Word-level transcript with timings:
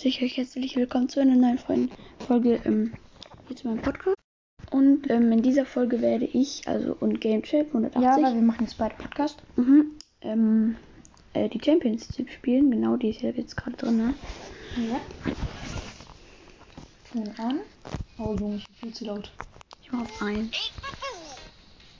Begrüße 0.00 0.16
ich 0.16 0.22
euch 0.22 0.36
herzlich 0.38 0.76
willkommen 0.76 1.10
zu 1.10 1.20
einer 1.20 1.36
neuen 1.36 1.58
Folge 2.26 2.58
ähm, 2.64 2.94
hier 3.46 3.56
zu 3.56 3.68
meinem 3.68 3.82
Podcast. 3.82 4.16
Und 4.70 5.10
ähm, 5.10 5.30
in 5.30 5.42
dieser 5.42 5.66
Folge 5.66 6.00
werde 6.00 6.24
ich, 6.24 6.66
also 6.66 6.96
und 7.00 7.20
Gamecheck 7.20 7.66
180, 7.66 8.02
Ja, 8.02 8.16
weil 8.16 8.34
wir 8.34 8.40
machen 8.40 8.64
jetzt 8.64 8.78
beide 8.78 8.94
Podcast. 8.94 9.42
mhm, 9.56 9.90
ähm, 10.22 10.76
äh, 11.34 11.50
die 11.50 11.60
Champions 11.62 12.16
League 12.16 12.32
spielen. 12.32 12.70
Genau, 12.70 12.96
die 12.96 13.10
ist 13.10 13.20
ja 13.20 13.28
jetzt 13.28 13.58
gerade 13.58 13.76
drin, 13.76 13.98
ne? 13.98 14.14
Ja. 14.88 15.00
Ton 17.12 17.28
an. 17.36 17.60
Oh 18.16 18.34
Junge, 18.40 18.56
ich 18.56 18.66
bin 18.68 18.76
viel 18.76 18.94
zu 18.94 19.04
laut. 19.04 19.30
Ich 19.82 19.92
mach 19.92 20.00
auf 20.00 20.22
1. 20.22 20.48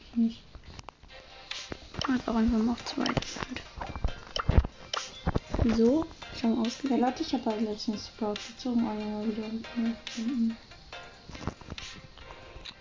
Ich 0.00 0.16
nicht. 0.16 0.42
Jetzt 2.08 2.26
auch 2.26 2.34
einfach 2.34 2.58
mal 2.60 2.72
auf 2.72 2.84
2. 2.86 3.04
So, 5.76 6.06
Ja, 6.42 6.52
ausgewählt. 6.54 7.00
Leute, 7.00 7.22
ich 7.22 7.32
habe 7.34 7.44
halt 7.46 7.60
letztens 7.62 8.08
Sprout 8.08 8.34
gezogen, 8.48 8.86
aber 8.86 9.04
mal 9.04 9.26
wieder. 9.26 9.46
Mhm. 10.16 10.56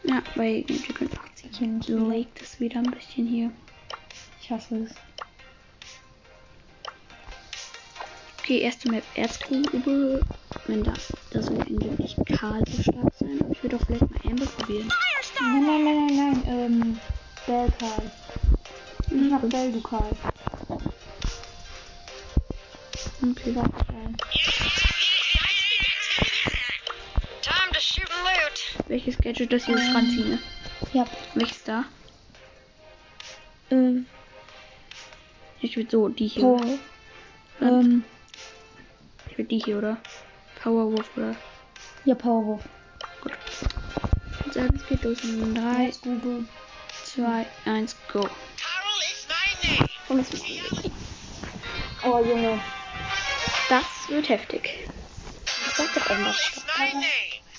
Ja, 0.04 0.22
bei 0.36 0.64
Gamecheck 0.68 1.02
180 1.02 1.52
Kind. 1.52 1.88
legt 1.88 2.42
es 2.42 2.60
wieder 2.60 2.78
ein 2.80 2.92
bisschen 2.92 3.28
hier. 3.28 3.52
Ich 4.42 4.50
hasse 4.50 4.78
es. 4.84 4.92
Okay, 8.40 8.60
erste 8.60 8.90
Map 8.90 9.04
Erzgrube. 9.16 10.26
Wenn 10.66 10.84
da, 10.84 10.94
da 11.32 11.42
soll 11.42 11.58
ja 11.58 11.64
angeblich 11.66 12.16
Karl 12.26 12.64
so 12.68 12.82
stark 12.82 13.12
sein. 13.20 13.40
Aber 13.42 13.52
ich 13.52 13.62
würde 13.62 13.78
doch 13.78 13.86
vielleicht 13.86 14.10
mal 14.10 14.20
Amber 14.28 14.46
probieren. 14.46 14.92
Nein, 15.40 15.66
nein, 15.66 15.84
nein, 15.84 16.08
nein, 16.08 16.16
nein. 16.16 16.44
Ähm, 16.48 17.00
Bell 17.46 17.72
Karl. 17.80 18.12
Ich 19.10 19.30
mach 19.30 19.42
Mhm. 19.44 19.50
Bell, 19.50 19.72
du 19.72 19.82
Karl. 19.82 20.12
Okay, 23.22 23.54
warte. 23.56 23.86
Time 27.42 27.72
to 27.74 27.80
shoot 27.80 28.08
and 28.10 28.24
loot. 28.24 28.88
Welches 28.88 29.20
Gadget 29.20 29.52
das 29.52 29.66
hier 29.66 29.78
Ähm. 29.78 29.96
ranziehen, 29.96 30.30
ne? 30.32 30.40
Ja. 30.94 31.06
Welches 31.36 31.64
da? 31.64 31.86
Ähm, 33.72 34.06
Ich 35.62 35.76
würde 35.76 35.90
so 35.92 36.08
die 36.08 36.28
hier. 36.28 36.44
Paul. 36.44 36.80
Ähm, 37.62 38.04
Ich 39.30 39.38
würde 39.38 39.50
die 39.50 39.60
hier, 39.60 39.78
oder? 39.80 39.98
Powerwolf 40.64 41.10
oder? 41.18 41.36
ja, 42.06 42.16
Powerwolf. 42.16 42.64
Ich 44.48 44.54
sage, 44.54 44.74
es 44.76 44.88
geht 44.88 45.04
los. 45.04 45.22
In 45.24 45.54
3, 45.54 45.84
Jetzt 45.86 46.02
Google. 46.04 46.46
2, 47.04 47.46
1, 47.66 47.96
go. 48.12 48.22
Carol 48.22 49.00
is 49.12 49.28
my 49.28 49.70
name. 49.78 49.90
Und 50.08 50.20
ist 50.22 50.44
Oh, 52.04 52.20
Junge. 52.24 52.60
Das 53.70 53.86
wird 54.08 54.28
heftig. 54.30 54.90
Ich 55.46 55.74
sag 55.76 55.94
doch 55.94 56.10
irgendwas. 56.10 56.38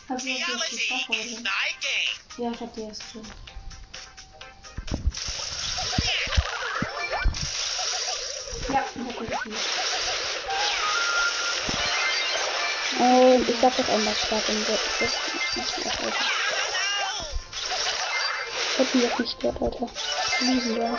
Hast 0.09 0.25
du 0.25 0.29
jetzt 0.29 0.45
Theology 0.45 0.77
geschafft, 0.77 1.11
is 1.11 1.39
oder? 1.39 1.51
game. 1.81 2.45
Ja, 2.45 2.51
ich 2.51 2.61
hab 2.61 2.75
die. 2.75 2.81
Ja, 2.81 2.91
ich 8.69 8.77
hab 8.77 8.95
die 8.95 9.27
gespielt. 9.27 9.57
Und 12.99 13.49
ich 13.49 13.61
sag 13.61 13.77
doch 13.77 13.89
irgendwas 13.89 14.19
stark 14.19 14.49
im 14.49 14.65
Bett. 14.65 14.81
Das 14.99 15.13
macht 15.55 15.79
mich 15.79 15.87
auch, 15.87 16.01
Alter. 16.01 16.25
Ich 18.73 18.79
hätte 18.79 18.97
mich 18.97 19.13
auch 19.13 19.19
nicht 19.21 19.41
gehört, 19.41 19.63
Alter. 19.63 19.89
Lieben 20.41 20.77
wir. 20.77 20.99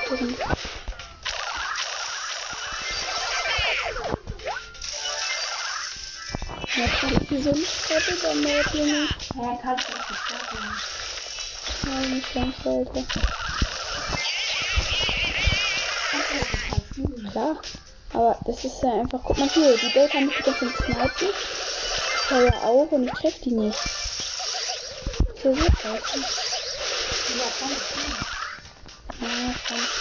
Kann 7.31 7.39
ich 7.39 7.45
nicht 7.45 7.87
gerade 7.87 8.17
damit, 8.23 8.73
Junge. 8.73 9.07
Ja, 9.35 9.57
kannst 9.61 9.87
du 9.87 9.93
Junge. 10.51 10.75
Nein, 11.85 12.13
nicht 12.15 12.33
ganz, 12.33 12.55
Alter. 12.65 13.03
Klar. 17.31 17.61
Aber 18.13 18.41
das 18.45 18.65
ist 18.65 18.83
ja 18.83 18.99
einfach, 18.99 19.21
guck 19.23 19.37
mal 19.37 19.47
hier, 19.47 19.77
die 19.77 19.93
Bell 19.93 20.09
kann 20.09 20.29
die 20.29 20.43
ganze 20.43 20.67
Zeit 20.67 20.75
snipen. 20.83 21.33
Feuer 22.27 22.63
auch 22.63 22.91
und 22.91 23.05
ich 23.05 23.13
treff 23.13 23.39
die 23.39 23.51
nicht. 23.51 23.79
So 25.41 25.55
wird 25.55 25.69
das. 25.69 25.83
Ja, 25.85 25.99
kann 27.59 27.71
ich. 27.71 27.91
Ja, 29.21 29.55
komm. 29.67 29.77
Egal. 29.77 30.00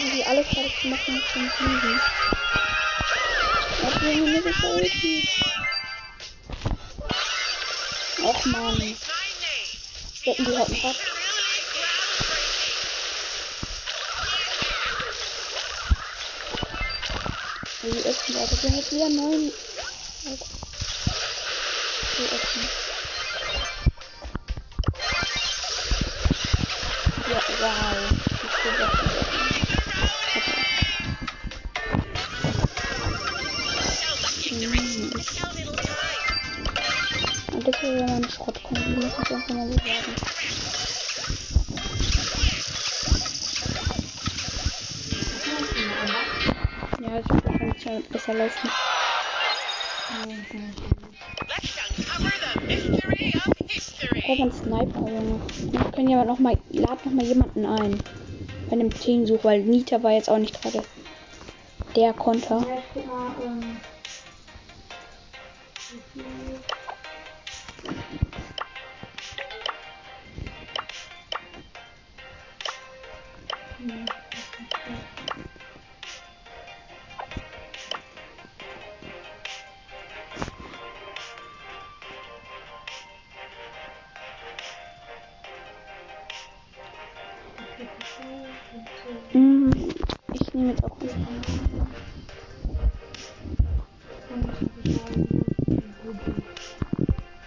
irgendwie 0.00 0.24
alles 0.24 0.46
fertig 0.46 0.84
machen 0.84 1.16
ist 1.16 1.28
schon 1.28 1.42
easy. 1.44 2.00
Was 3.82 4.00
will 4.00 4.20
mir 4.22 4.40
nicht 4.40 4.62
helfen? 4.62 5.28
Och 8.22 8.46
name. 8.46 8.96
stecken 10.20 10.44
die 10.44 10.56
halt 10.58 10.68
noch 10.68 10.84
ab. 10.84 10.96
Wie 17.82 18.08
öffnen, 18.08 18.38
Alter, 18.38 18.62
wir 18.62 18.70
haben 18.70 18.90
wieder 18.90 19.08
neun. 19.08 19.52
Wie 22.16 22.24
öffnen. 22.24 22.79
Ich 56.00 56.06
kann 56.06 56.18
ja 56.18 56.24
noch 56.24 56.38
mal, 56.38 56.56
lad 56.70 57.04
noch 57.04 57.12
mal 57.12 57.26
jemanden 57.26 57.66
ein. 57.66 58.00
Bei 58.70 58.76
dem 58.76 58.90
Teamsuch, 58.90 59.44
weil 59.44 59.60
Nita 59.60 60.02
war 60.02 60.12
jetzt 60.12 60.30
auch 60.30 60.38
nicht 60.38 60.58
gerade 60.58 60.82
der 61.94 62.14
Konter. 62.14 62.64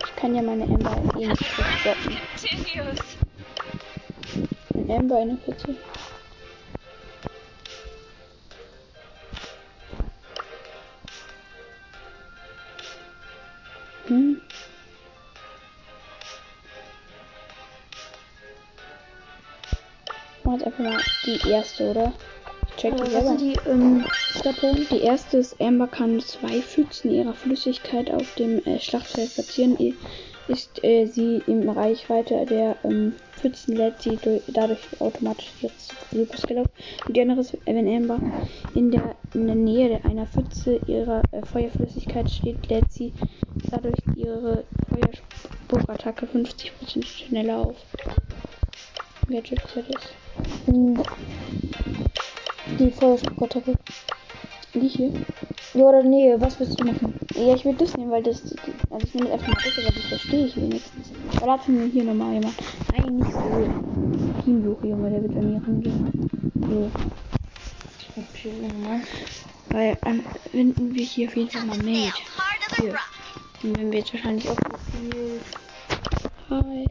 Ich 0.06 0.16
kann 0.16 0.36
ja 0.36 0.42
meine 0.42 0.64
Ember 0.64 0.96
eh 1.20 1.28
nicht 1.28 1.46
stoppen. 1.46 2.18
Continues. 2.40 3.00
Ein 4.76 4.90
Ember 4.90 5.18
41. 5.18 5.78
Hm. 14.08 14.42
machen 20.54 20.60
jetzt 20.60 20.66
einfach 20.68 20.80
mal 20.80 21.02
die 21.26 21.50
erste, 21.50 21.84
oder? 21.92 22.14
Check 22.84 22.96
die 22.98 23.02
was 23.02 23.12
selber. 23.12 23.38
die, 23.38 23.56
ähm, 23.70 24.06
Stapeln. 24.40 24.88
Die 24.92 25.02
erste 25.02 25.38
ist, 25.38 25.60
Amber 25.62 25.88
kann 25.88 26.20
zwei 26.20 26.62
Pfützen 26.62 27.12
ihrer 27.12 27.34
Flüssigkeit 27.34 28.12
auf 28.12 28.36
dem 28.36 28.60
äh, 28.66 28.78
Schlachtfeld 28.80 29.34
platzieren. 29.34 29.80
I- 29.80 29.96
Ist 30.50 30.84
äh, 30.84 31.06
sie 31.06 31.42
im 31.48 31.70
Reichweite 31.70 32.46
der 32.46 32.76
ähm, 32.84 33.14
Pfützen, 33.38 33.78
lädt 33.78 34.02
sie 34.02 34.18
durch, 34.18 34.42
dadurch 34.50 34.82
automatisch 35.00 35.54
ihre 35.62 35.72
Superskill 36.12 36.58
auf. 36.60 36.68
Und 37.08 37.16
die 37.16 37.22
andere 37.22 37.40
ist, 37.40 37.58
wenn 37.66 37.88
Amber 37.88 38.20
in 38.76 38.92
der, 38.92 39.16
in 39.34 39.48
der 39.48 39.56
Nähe 39.56 40.04
einer 40.04 40.26
Pfütze 40.26 40.82
ihrer 40.86 41.22
äh, 41.32 41.42
Feuerflüssigkeit 41.46 42.30
steht, 42.30 42.68
lädt 42.70 42.92
sie 42.92 43.14
dadurch 43.72 43.96
ihre 44.18 44.66
Feuerspuckattacke 44.90 46.26
50% 46.26 47.06
schneller 47.06 47.60
auf. 47.60 47.78
Gadget 49.30 49.62
ist 49.64 50.68
mh, 50.68 51.02
die 52.80 52.92
Feuerspuckattacke. 52.92 53.76
Die 54.74 54.88
hier. 54.88 55.12
Ja, 55.74 55.84
oder 55.86 56.04
nee, 56.04 56.34
was 56.38 56.60
willst 56.60 56.80
du 56.80 56.86
machen? 56.86 57.14
Ja, 57.36 57.54
ich 57.56 57.66
will 57.66 57.76
das 57.76 57.96
nehmen, 57.96 58.12
weil 58.12 58.24
das. 58.24 58.42
Also 58.90 59.08
ich 59.08 59.14
nehme 59.14 59.30
jetzt 59.30 59.44
einfach 59.44 59.48
mal 59.48 59.64
das, 59.64 59.86
aber 59.86 59.96
das 59.96 60.06
verstehe 60.06 60.46
ich 60.46 60.56
wenigstens. 60.56 61.12
Aber 61.38 61.48
lass 61.48 61.68
mir 61.68 61.86
hier 61.86 62.04
nochmal 62.04 62.34
jemand. 62.34 62.56
Nein, 62.92 63.18
nicht 63.18 63.32
so. 63.32 64.44
Teamsuche, 64.44 64.88
Junge, 64.88 65.10
der 65.10 65.22
wird 65.22 65.34
bei 65.36 65.42
mir 65.42 65.62
rangehen. 65.62 66.30
So. 66.56 66.92
Weil 69.70 69.98
ähm, 70.06 70.24
finden 70.52 70.94
wir 70.94 71.06
hier 71.06 71.28
auf 71.28 71.36
jeden 71.36 71.50
Fall 71.50 71.66
mal 71.66 71.78
Mate. 71.78 72.22
Hier. 72.80 72.96
Den 73.62 73.76
werden 73.76 73.92
wir 73.92 74.00
jetzt 74.00 74.14
wahrscheinlich 74.14 74.50
auch 74.50 74.58
viel. 74.92 75.40
Hi. 76.50 76.86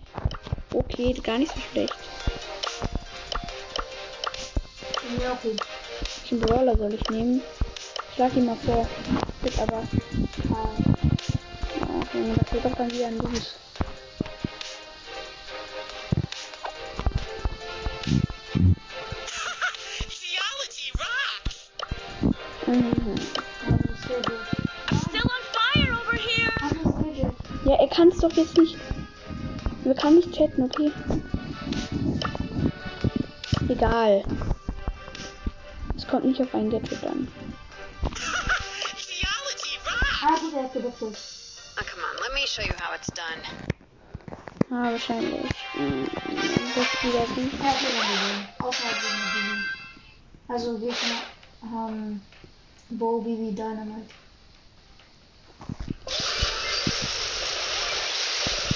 Okay, 0.72 1.12
gar 1.22 1.38
nicht 1.38 1.52
so 1.52 1.60
schlecht. 1.60 1.94
Ja, 5.20 5.32
okay. 5.32 5.56
Welchen 6.20 6.40
Brawler 6.40 6.76
soll 6.76 6.94
ich 6.94 7.10
nehmen? 7.10 7.42
Schlag 8.14 8.34
ihn 8.36 8.46
mal 8.46 8.56
vor. 8.56 8.88
Wird 9.42 9.58
aber. 9.58 9.82
Ach, 10.52 12.14
Junge, 12.14 12.34
das 12.36 12.52
wird 12.52 12.64
doch 12.64 12.76
dann 12.76 12.90
wieder 12.90 13.06
ein 13.08 13.18
Los. 13.18 13.54
Mhm. 22.66 23.16
Still 25.08 25.22
on 25.24 25.42
fire 25.52 25.92
over 25.92 26.16
here. 26.16 27.32
Ja, 27.64 27.74
er 27.74 27.88
kann 27.88 28.08
es 28.08 28.18
doch 28.18 28.32
jetzt 28.32 28.56
nicht. 28.56 28.76
Wir 29.84 29.94
kann 29.94 30.14
nicht 30.16 30.32
chatten, 30.32 30.62
okay? 30.62 30.90
Egal. 33.68 34.22
Kommt 36.12 36.26
nicht 36.26 36.42
auf 36.42 36.54
ein 36.54 36.68
Gadget 36.68 37.04
an. 37.04 37.26
Ah, 40.22 40.38
gut, 40.38 40.52
er 40.54 40.64
hat 40.64 40.72
gewechselt. 40.74 41.16
Oh, 41.78 41.84
come 41.90 42.04
on, 42.04 42.22
let 42.22 42.34
me 42.34 42.46
show 42.46 42.60
you 42.60 42.74
how 42.78 42.94
it's 42.94 43.08
done. 43.14 43.40
Ah, 44.70 44.92
wahrscheinlich. 44.92 45.50
Mhm. 45.72 46.10
Das 46.74 46.84
ist 46.84 47.02
wieder. 47.02 47.20
Er 47.20 47.24
hat 47.24 47.80
wieder. 47.80 48.66
Außerhalb 48.66 48.96
gegen 49.00 49.22
Bibi. 49.32 49.64
Also, 50.48 50.78
wir 50.82 50.94
haben 51.70 52.22
Bo, 52.90 53.22
Bibi, 53.22 53.54
Dynamite. 53.54 54.12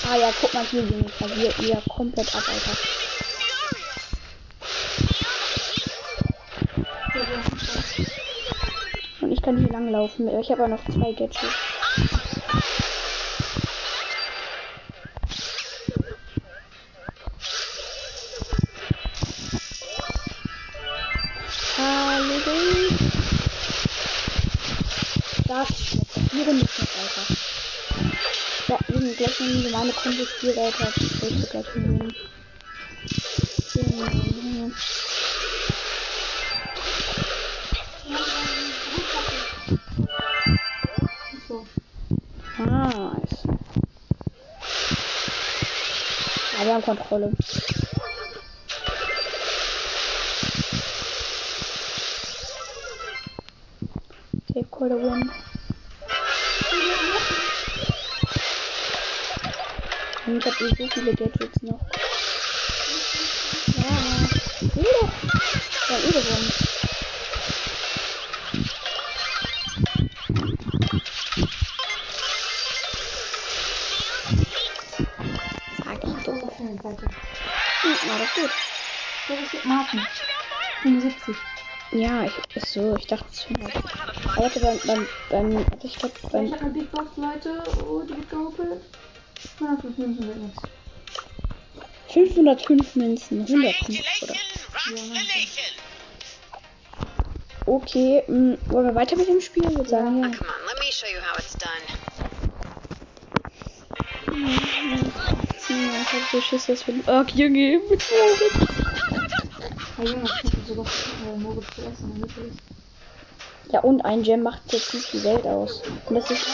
Ah 0.08 0.16
ja, 0.16 0.32
guck 0.40 0.54
mal 0.54 0.64
hier, 0.64 0.84
Junge. 0.84 1.10
Verliert 1.10 1.60
wieder 1.60 1.82
komplett 1.86 2.34
ab, 2.34 2.44
Alter. 2.48 3.05
Kann 9.46 9.58
hier 9.58 9.68
lang 9.68 9.88
laufen. 9.92 10.26
Ich 10.40 10.50
habe 10.50 10.64
aber 10.64 10.74
noch 10.74 10.84
zwei 10.86 11.12
Gadgets. 11.12 11.38
Ding. 22.44 22.98
Das 25.46 25.68
die 26.32 26.42
Runde 26.42 26.64
ist 26.64 26.80
noch 26.80 26.88
Alter. 26.98 27.24
Ja, 28.66 28.78
wir 28.88 29.06
So. 41.48 41.66
Nice. 42.58 43.42
Ja, 46.52 46.64
wir 46.64 46.74
haben 46.74 46.84
Kontrolle. 46.84 47.32
Take 54.54 54.70
quite 54.70 54.92
a 54.92 54.96
win. 54.96 55.30
Und 60.26 60.38
ich 60.38 60.46
hab 60.46 60.60
eh 60.60 60.68
so 60.68 60.88
viele 60.94 61.14
Gadgets 61.14 61.62
noch. 61.62 61.80
Ja, 63.76 64.74
will 64.74 64.84
doch. 65.00 65.12
Wir 65.88 66.75
Weiter. 76.86 77.08
Hm, 77.82 77.96
Na, 78.06 78.18
das 78.18 78.28
ist 78.28 78.34
gut. 78.34 78.50
Das 79.28 79.54
ist 79.54 79.64
Marken. 79.64 80.06
75. 80.82 81.36
Ja, 81.92 82.24
ich, 82.24 82.64
so, 82.64 82.94
ich 82.96 83.06
dachte 83.06 83.26
es 83.32 83.46
warte, 84.36 84.60
beim, 84.60 84.78
beim, 84.84 85.06
beim, 85.30 85.54
warte, 85.70 85.86
ich 85.86 85.98
glaube, 85.98 86.14
Ich 86.16 86.28
beim, 86.30 86.52
habe 86.52 86.60
eine 86.60 86.70
Big 86.70 86.90
Box, 86.90 87.10
Leute. 87.16 87.62
Oh, 87.88 88.02
die 88.02 88.16
wird 88.16 88.30
gehoppelt. 88.30 88.82
105 89.60 89.98
Münzen 89.98 90.26
wird 90.26 90.36
nichts. 90.38 90.62
505 92.08 92.96
Münzen, 92.96 93.46
100 93.46 93.74
Punkte, 93.84 94.04
oder? 94.22 94.34
Okay, 97.66 98.22
mh, 98.28 98.58
wollen 98.68 98.86
wir 98.86 98.94
weiter 98.94 99.16
mit 99.16 99.28
dem 99.28 99.40
Spiel? 99.40 99.64
Ich 99.70 99.76
würde 99.76 99.90
sagen, 99.90 100.24
Oh, 100.24 100.28
ja. 100.28 100.38
Hm, 105.76 105.90
Ich 106.00 106.12
hab 106.12 106.22
so 106.32 106.40
Schiss, 106.40 106.66
dass 106.66 106.86
wir 106.86 106.94
den. 106.94 107.06
Mit. 107.90 108.02
Ah, 109.98 110.04
Junge, 110.04 110.28
ist. 112.38 112.58
Ja, 113.72 113.80
und 113.80 114.00
ein 114.02 114.22
Gem 114.22 114.42
macht 114.42 114.60
jetzt 114.72 114.94
nicht 114.94 115.12
die 115.12 115.22
Welt 115.24 115.46
aus. 115.46 115.82
Und 116.08 116.14
das 116.14 116.30
ist, 116.30 116.46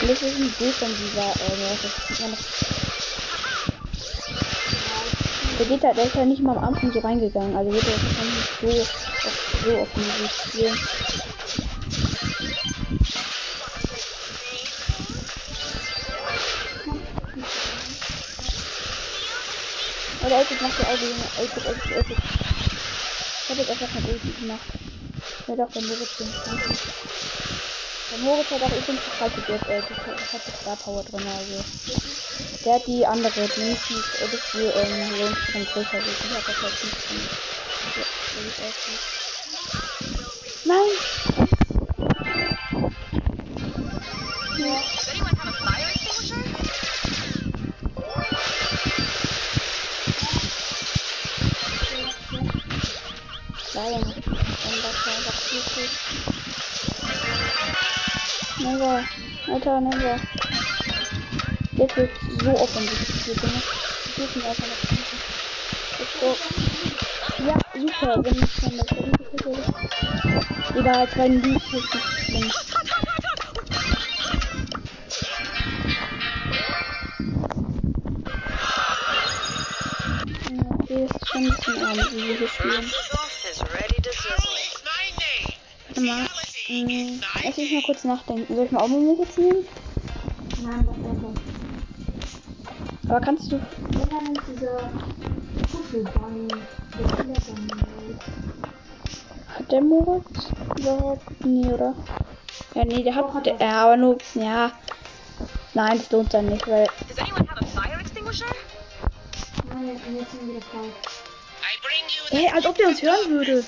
und 0.00 0.08
das 0.10 0.22
ist 0.22 0.36
ein 0.36 0.54
defensiver, 0.60 1.32
äh. 1.40 1.56
Der 5.58 5.66
geht 5.66 5.82
da, 5.82 5.92
der 5.94 6.04
ist 6.04 6.14
ja 6.14 6.24
nicht 6.24 6.42
mal 6.42 6.56
am 6.56 6.62
Anfang 6.64 6.92
so 6.92 7.00
reingegangen, 7.00 7.56
also 7.56 7.72
wird 7.72 7.82
er 7.82 7.92
wahrscheinlich 7.94 8.36
nicht 8.36 8.60
so, 8.60 8.68
auf, 9.28 9.34
so 9.64 9.78
offensiv 9.80 10.30
spielen. 10.46 10.78
Oder 20.26 20.40
Elfit 20.40 20.62
macht 20.62 20.78
die 20.78 20.86
Augen, 20.86 21.08
Junge. 21.10 21.30
Elfit, 21.36 21.66
Elfit, 21.66 21.92
Elfit. 21.92 22.18
Ich 23.44 23.50
hab 23.50 23.58
jetzt 23.58 23.70
einfach 23.70 23.92
kein 23.92 24.06
Ulti 24.06 24.34
gemacht. 24.34 24.68
Ja 25.48 25.56
doch, 25.56 25.72
der 25.72 25.82
Moritz 25.82 26.16
den 26.18 26.32
Der 28.10 28.18
Moritz 28.18 28.50
hat 28.50 28.62
auch 28.62 28.76
übrigens 28.76 29.04
das 29.04 29.14
falsche 29.16 29.42
Geld, 29.42 29.62
das 29.68 30.32
hat 30.32 30.46
die 30.46 30.52
Star 30.62 30.76
Power 30.76 31.04
drin, 31.04 31.26
also. 31.26 31.64
Der 32.64 32.74
hat 32.76 32.86
die 32.86 33.06
andere, 33.06 33.48
die 33.50 33.62
nicht 33.64 33.88
die, 33.88 34.04
äh, 34.18 34.28
das 34.30 34.40
die, 34.52 34.58
ähm, 34.64 35.14
Range 35.14 35.36
von 35.52 35.66
größer 35.66 35.98
ist. 36.00 36.22
Die 36.24 36.36
hat 36.36 36.48
das 36.48 36.62
halt 36.62 36.82
nicht 36.84 37.08
drin. 37.08 37.30
Ja, 37.96 38.06
so 38.34 38.42
sieht's 38.42 38.60
aus. 38.60 38.74
Nein! 40.64 40.98
Alter, 59.48 59.80
never. 59.80 60.18
Jetzt 61.76 61.96
wird 61.96 62.10
so 62.40 62.50
ne? 63.46 63.62
Wir 64.16 64.26
dürfen 64.26 64.42
einfach 64.42 64.66
noch. 64.66 64.80
Let's 65.98 66.20
go. 66.20 66.36
Ja, 67.46 67.56
super, 67.74 68.24
wenn 68.24 68.42
ich 68.42 68.52
schon 68.52 68.76
das 68.76 68.90
Handy 68.90 69.24
würde. 69.44 69.62
Egal, 70.78 71.08
nicht 71.52 71.66
schlimm. 72.24 72.50
Ja, 80.50 80.66
Okay, 80.80 81.06
das 81.08 81.22
ist 81.22 81.28
schon 81.28 81.42
ein 81.44 81.56
bisschen 81.56 81.84
arm, 81.84 81.96
wie 81.96 82.28
wir 82.28 82.36
hier 82.38 82.48
spielen. 82.48 82.90
Lass 87.56 87.64
mich 87.64 87.72
mal 87.72 87.82
kurz 87.86 88.04
nachdenken. 88.04 88.54
Soll 88.54 88.66
ich 88.66 88.70
mal 88.70 88.80
auch 88.80 88.88
mal 88.88 89.16
jetzt 89.18 89.38
nehmen? 89.38 89.64
Nein, 90.62 90.86
das 90.86 90.96
ist 90.96 91.20
so. 91.22 93.08
Aber 93.08 93.20
kannst 93.20 93.50
du. 93.50 93.58
Dieser 93.92 94.90
Kinderbunny. 95.90 96.48
Hat 99.48 99.72
der 99.72 99.80
Moritz 99.80 100.50
überhaupt? 100.78 101.44
Nee, 101.46 101.72
oder? 101.72 101.94
Ja, 102.74 102.84
nee, 102.84 103.02
der 103.02 103.14
hat. 103.14 103.32
hat 103.32 103.46
Der, 103.46 103.58
er. 103.58 103.66
ja, 103.66 103.84
aber 103.84 103.96
nur. 103.96 104.18
Ja. 104.34 104.72
Nein, 105.72 105.96
das 105.96 106.10
lohnt 106.10 106.34
dann 106.34 106.46
nicht, 106.46 106.68
weil. 106.68 106.86
Does 107.08 107.18
anyone 107.18 107.48
have 107.48 107.58
a 107.58 107.64
fire 107.64 107.98
extinguisher? 107.98 108.44
Nein, 109.72 109.88
jetzt 109.88 110.02
jetzt 110.14 110.30
sind 110.32 110.46
wir 110.46 110.56
wieder 110.56 110.66
frei. 110.66 110.84
I 111.62 111.80
bring 111.80 112.04
you 112.08 112.22
the 112.30 112.36
Ey, 112.36 112.50
als 112.54 112.66
ob 112.66 112.76
der 112.76 112.88
uns 112.88 113.00
hören 113.00 113.30
würde. 113.30 113.64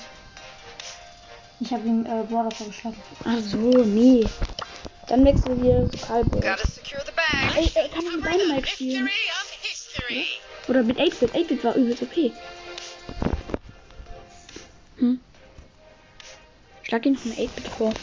Ich 1.61 1.73
habe 1.73 1.87
ihm 1.87 2.05
äh, 2.05 2.23
Brawler 2.23 2.51
vorgeschlagen. 2.51 2.95
Ach 3.25 3.39
so, 3.39 3.57
nee. 3.57 4.25
Dann 5.07 5.25
wechseln 5.25 5.61
wir 5.61 5.89
zu 5.91 5.97
Kalbo. 6.05 6.39
Ey, 6.39 7.71
er 7.75 7.89
kann 7.89 8.05
mit 8.05 8.13
the 8.13 8.21
Dynamite 8.21 8.67
spielen. 8.67 9.09
history. 9.61 10.25
Oder 10.67 10.83
mit 10.83 10.97
8-Bit. 10.99 11.33
8-Bit 11.33 11.63
war 11.63 11.75
übelst 11.75 12.01
OP. 12.03 12.31
Hm. 14.97 15.19
Schlag 16.83 17.05
ihn 17.05 17.17
mal 17.23 17.33
8-Bit 17.33 17.67
vor. 17.69 17.93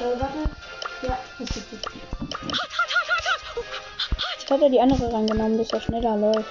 And 0.00 0.20
the 0.20 0.47
Jetzt 4.48 4.54
hat 4.54 4.62
er 4.62 4.70
die 4.70 4.80
andere 4.80 5.12
rangenommen, 5.12 5.58
dass 5.58 5.70
er 5.72 5.80
schneller 5.82 6.16
läuft. 6.16 6.48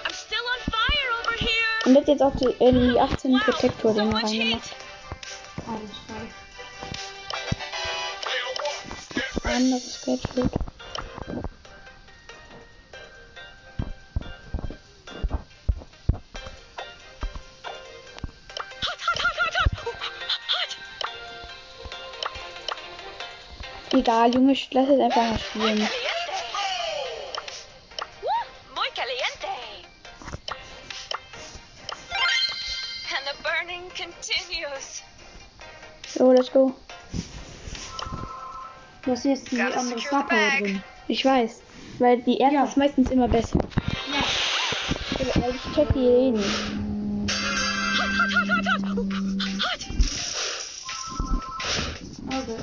Und 1.84 1.98
hat 1.98 2.08
jetzt 2.08 2.22
auch 2.22 2.36
die, 2.36 2.46
äh, 2.64 2.72
die 2.72 3.00
18 3.00 3.40
Protektor 3.40 3.92
den 3.92 4.10
much 4.10 4.24
reingemacht. 4.24 4.70
Anderes 9.44 10.02
Gadget. 10.06 10.28
Hot. 10.36 10.52
Egal, 23.92 24.36
Junge, 24.36 24.52
ich 24.52 24.72
lass 24.72 24.88
jetzt 24.88 25.02
einfach 25.02 25.32
mal 25.32 25.40
spielen. 25.40 25.90
So, 36.58 36.74
hast 39.12 39.26
jetzt 39.26 39.52
die 39.52 39.58
Gotta 39.58 39.80
andere 39.80 40.02
Star 40.02 40.28
Power 40.28 40.50
drin. 40.58 40.82
Ich 41.08 41.24
weiß. 41.24 41.62
Weil 42.00 42.18
die 42.22 42.40
erste 42.40 42.56
Ja. 42.56 42.64
ist 42.64 42.78
meistens 42.78 43.12
immer 43.12 43.28
besser. 43.28 43.60
Ja. 44.12 44.24
Weil 45.36 45.54
ich 45.54 45.62
check 45.76 45.94
die 45.94 46.00
eh 46.00 46.32
nicht. 46.32 46.50
Hot, 48.00 48.10
hot, 48.10 48.32
hot, 48.34 48.50
hot, 48.50 48.66
hot. 48.74 48.98
Hot. 49.66 49.82
Also. 52.34 52.54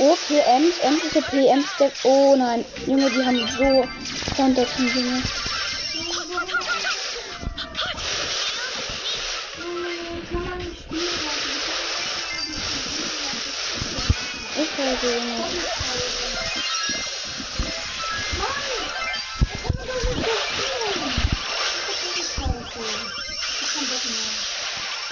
Oh, 0.00 0.16
für 0.16 0.42
Ems, 0.42 0.78
Ems 0.82 1.02
ist. 1.14 2.04
Oh 2.04 2.36
nein, 2.36 2.62
Junge, 2.86 3.08
die 3.08 3.24
haben 3.24 3.38
so 3.56 3.88
Konter 4.36 4.66
zum 4.76 4.86
Junge. 4.86 5.22
Junge. 14.82 15.44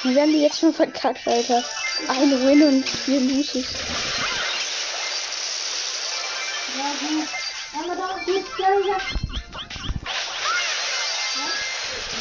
Wir 0.03 0.15
werden 0.15 0.33
die 0.33 0.43
jetzt 0.43 0.59
schon 0.59 0.75
verkackt, 0.75 1.27
Alter. 1.29 1.63
Eine 2.09 2.41
Win 2.45 2.63
und 2.65 2.89
vier 2.89 3.21
Loses. 3.21 3.67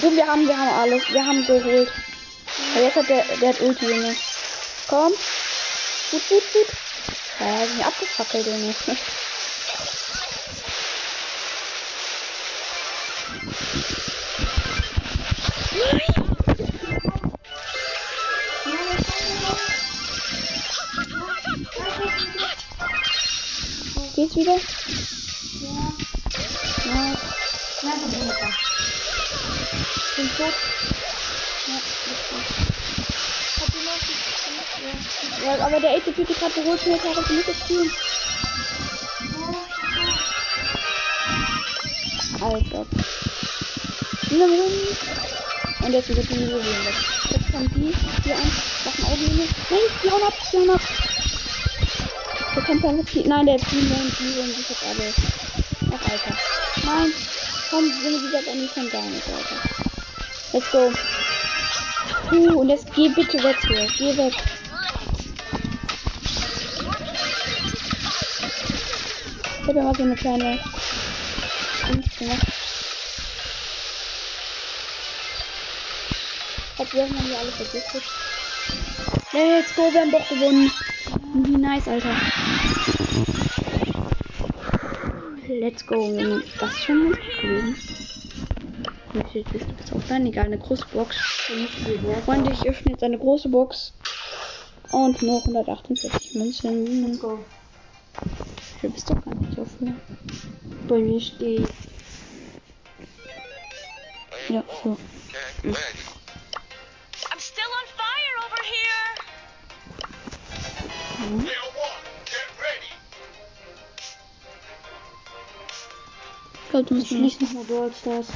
So, 0.02 0.16
wir 0.16 0.28
haben, 0.28 0.48
wir 0.48 0.58
haben 0.58 0.80
alles. 0.80 1.10
Wir 1.10 1.26
haben 1.26 1.46
geholt. 1.48 1.92
Aber 2.76 2.84
jetzt 2.84 2.96
hat 2.96 3.10
der, 3.10 3.24
der 3.42 3.50
hat 3.50 3.62
Ulti, 3.62 3.86
Junge. 3.86 4.16
Komm. 4.88 5.14
Gut, 6.12 6.30
gut, 6.30 6.44
gut. 6.54 6.89
Ja, 7.40 7.68
sind 7.68 7.78
ja 7.80 7.88
abgefackelt, 7.88 8.48
Junge. 8.48 8.76
Geht's 8.86 9.19
Ja, 35.50 35.66
aber 35.66 35.80
der 35.80 35.98
8 35.98 36.16
bitte 36.16 36.34
gerade 36.34 36.54
geholt 36.54 36.86
mir 36.86 36.94
jetzt 36.94 37.06
auf 37.08 37.28
die 37.28 37.34
Mitte 37.34 37.54
spielen. 37.56 37.92
Alter. 42.40 42.86
Wieder. 44.30 44.46
Und 45.86 45.94
jetzt 45.94 46.10
wird 46.10 46.30
die 46.30 46.38
Niveau 46.38 46.58
weg. 46.58 46.94
Jetzt 47.32 47.52
kommen 47.52 47.72
die, 47.74 47.92
die 48.24 48.32
an, 48.32 48.52
machen 48.86 49.06
auch 49.06 49.18
Linie. 49.18 49.48
Nein, 49.72 49.80
die 50.04 50.12
hauen 50.12 50.24
ab, 50.24 50.34
die 50.52 50.58
hauen 50.58 50.70
ab. 50.70 50.82
Der 52.56 52.64
kommt 52.64 52.84
dann 52.84 52.98
mit 52.98 53.26
Nein, 53.26 53.46
der 53.48 53.58
Team 53.58 53.92
und 53.92 54.20
die 54.20 54.40
und 54.40 54.56
die 54.56 54.66
jetzt 54.70 54.84
alle. 54.88 55.14
Ach, 55.96 56.12
Alter. 56.12 56.38
Nein. 56.86 57.12
Komm, 57.72 57.86
Junge, 58.04 58.20
dieser 58.20 58.44
Benny 58.44 58.70
kann 58.76 58.90
gar 58.92 59.02
nicht, 59.02 59.28
Alter. 59.28 59.56
Let's 60.54 60.72
go. 60.72 60.92
Puh, 62.30 62.60
und 62.60 62.70
jetzt 62.70 62.94
geh 62.94 63.10
bitte 63.10 63.44
weg 63.44 63.58
hier. 63.68 63.88
Geh 63.98 64.16
weg. 64.16 64.34
Ich 69.70 69.76
hab 69.76 69.84
ja 69.84 69.88
mal 69.88 69.96
so 69.96 70.02
eine 70.02 70.16
kleine 70.16 70.60
Dings 71.88 72.18
gemacht. 72.18 72.48
Ob 76.80 76.92
wir 76.92 77.04
haben 77.04 77.20
hier 77.20 77.38
alle 77.38 77.52
vergiftet. 77.52 78.02
Let's 79.32 79.76
go, 79.76 79.94
wir 79.94 80.02
haben 80.02 80.10
doch 80.12 80.28
gewonnen. 80.28 80.72
Wie 81.46 81.58
nice, 81.58 81.88
Alter. 81.88 82.16
Let's 85.48 85.86
go. 85.86 86.18
Das 86.60 86.72
ist 86.72 86.84
schon 86.86 87.06
gut 87.10 87.20
gewesen. 87.40 87.76
Natürlich 89.14 89.48
bist 89.50 89.66
du 89.70 89.74
bis 89.74 89.92
offline. 89.92 90.26
Egal, 90.26 90.46
eine 90.46 90.58
große 90.58 90.88
Box. 90.92 91.16
Freunde, 92.26 92.54
ich 92.54 92.68
öffne 92.68 92.94
jetzt 92.94 93.04
eine 93.04 93.20
große 93.20 93.50
Box. 93.50 93.94
Und 94.92 95.22
nur 95.22 95.38
148 95.38 96.34
Münzen. 96.34 97.06
Let's 97.06 97.20
go. 97.20 97.38
Du 98.82 98.90
bist 98.90 99.10
doch 99.10 99.22
gar 99.26 99.36
nicht 99.80 99.96
dafür. 100.08 100.40
Bei 100.88 100.98
mir 100.98 101.22
steht. 101.22 101.68
Ja, 104.50 104.64
so. 104.84 104.98
Get 105.32 105.64
ready. 105.64 105.76
I'm 107.32 107.40
still 107.40 107.72
on 107.80 107.86
fire 107.96 108.36
over 108.46 108.62
here. 108.64 109.10
Player 111.44 111.68
one, 111.76 112.06
get 112.26 112.50
ready. 112.58 112.92
Ich 116.64 116.70
glaube, 116.72 116.86
du 116.86 116.96
Ich 116.96 117.12
musst 117.12 117.38
schließe 117.38 117.44
nochmal 117.44 117.64
Brawl 117.66 117.92
Stars. 117.94 118.28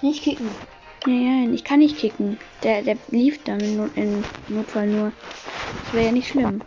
Nicht 0.00 0.22
kicken. 0.22 0.48
Nein, 1.06 1.24
nein, 1.24 1.54
ich 1.54 1.64
kann 1.64 1.80
nicht 1.80 1.98
kicken. 1.98 2.38
Der, 2.62 2.80
der 2.82 2.96
lief 3.08 3.42
dann 3.44 3.60
in, 3.60 3.76
Not, 3.76 3.96
in 3.96 4.24
Notfall 4.48 4.86
nur. 4.86 5.12
Das 5.84 5.92
wäre 5.92 6.06
ja 6.06 6.12
nicht 6.12 6.28
schlimm. 6.28 6.62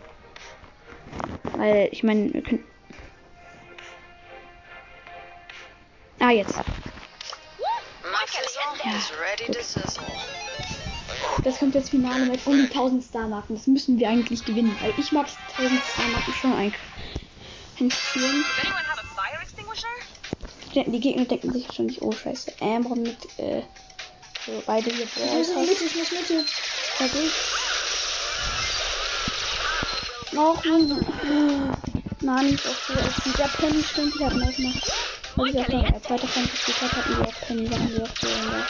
Weil, 1.58 1.88
ich 1.90 2.04
meine, 2.04 2.32
wir 2.32 2.40
können. 2.42 2.64
Ah, 6.20 6.30
jetzt. 6.30 6.56
My 6.56 6.62
fizzle 8.26 8.96
is 8.96 9.10
ready 9.20 9.52
to 9.52 9.60
sizzle. 9.60 10.04
Das 11.42 11.58
kommt 11.58 11.74
jetzt 11.74 11.90
Finale 11.90 12.26
mit 12.26 12.46
um 12.46 12.56
die 12.56 12.72
1000 12.72 13.02
Star-Marken. 13.02 13.54
Das 13.56 13.66
müssen 13.66 13.98
wir 13.98 14.08
eigentlich 14.08 14.44
gewinnen. 14.44 14.76
Weil 14.80 14.94
ich 14.96 15.10
mag 15.10 15.26
1000 15.56 15.82
Star-Marken 15.84 16.32
schon 16.34 16.52
ein- 16.52 16.74
einspielen. 17.80 18.44
Does 18.44 18.64
anyone 18.64 18.88
have 18.88 19.00
a 19.00 19.04
fire 19.16 19.42
extinguisher? 19.42 20.92
Die 20.92 21.00
Gegner 21.00 21.24
denken 21.24 21.52
sich 21.52 21.66
wahrscheinlich, 21.66 22.00
oh 22.02 22.12
scheiße, 22.12 22.52
Amber 22.60 22.94
mit, 22.94 23.16
äh, 23.38 23.62
so 24.46 24.62
beide 24.66 24.90
hier 24.90 25.04
Ich 25.04 25.32
muss 25.34 25.48
Mitte, 25.48 25.84
ich 25.84 25.96
muss 25.96 26.10
Mitte. 26.12 26.44
Fertig. 26.44 27.32
Noch 30.32 30.62
ein. 30.64 30.88
Nein, 32.20 32.46
nicht 32.46 32.66
auch 32.66 32.74
so. 32.86 32.92
Es 32.94 33.24
sind 33.24 33.38
ja 33.38 33.48
Penny 33.48 33.82
stimmt, 33.82 34.14
die 34.14 34.24
hatten 34.24 34.42
auch 34.42 34.58
noch. 34.58 34.74
Was 35.36 35.46
ich 35.46 35.58
auch 35.60 35.66
sagen, 35.70 35.94
als 35.94 36.04
zweiter 36.04 36.26
Kampf 36.28 36.50
gespielt 36.66 36.92
hatten 36.96 37.16
wir 37.16 37.26
auch 37.28 37.40
Penny, 37.46 37.68
Sachen 37.68 37.94
wir 37.94 38.02
auch 38.02 38.08
so 38.20 38.28
in 38.28 38.50
der. 38.50 38.66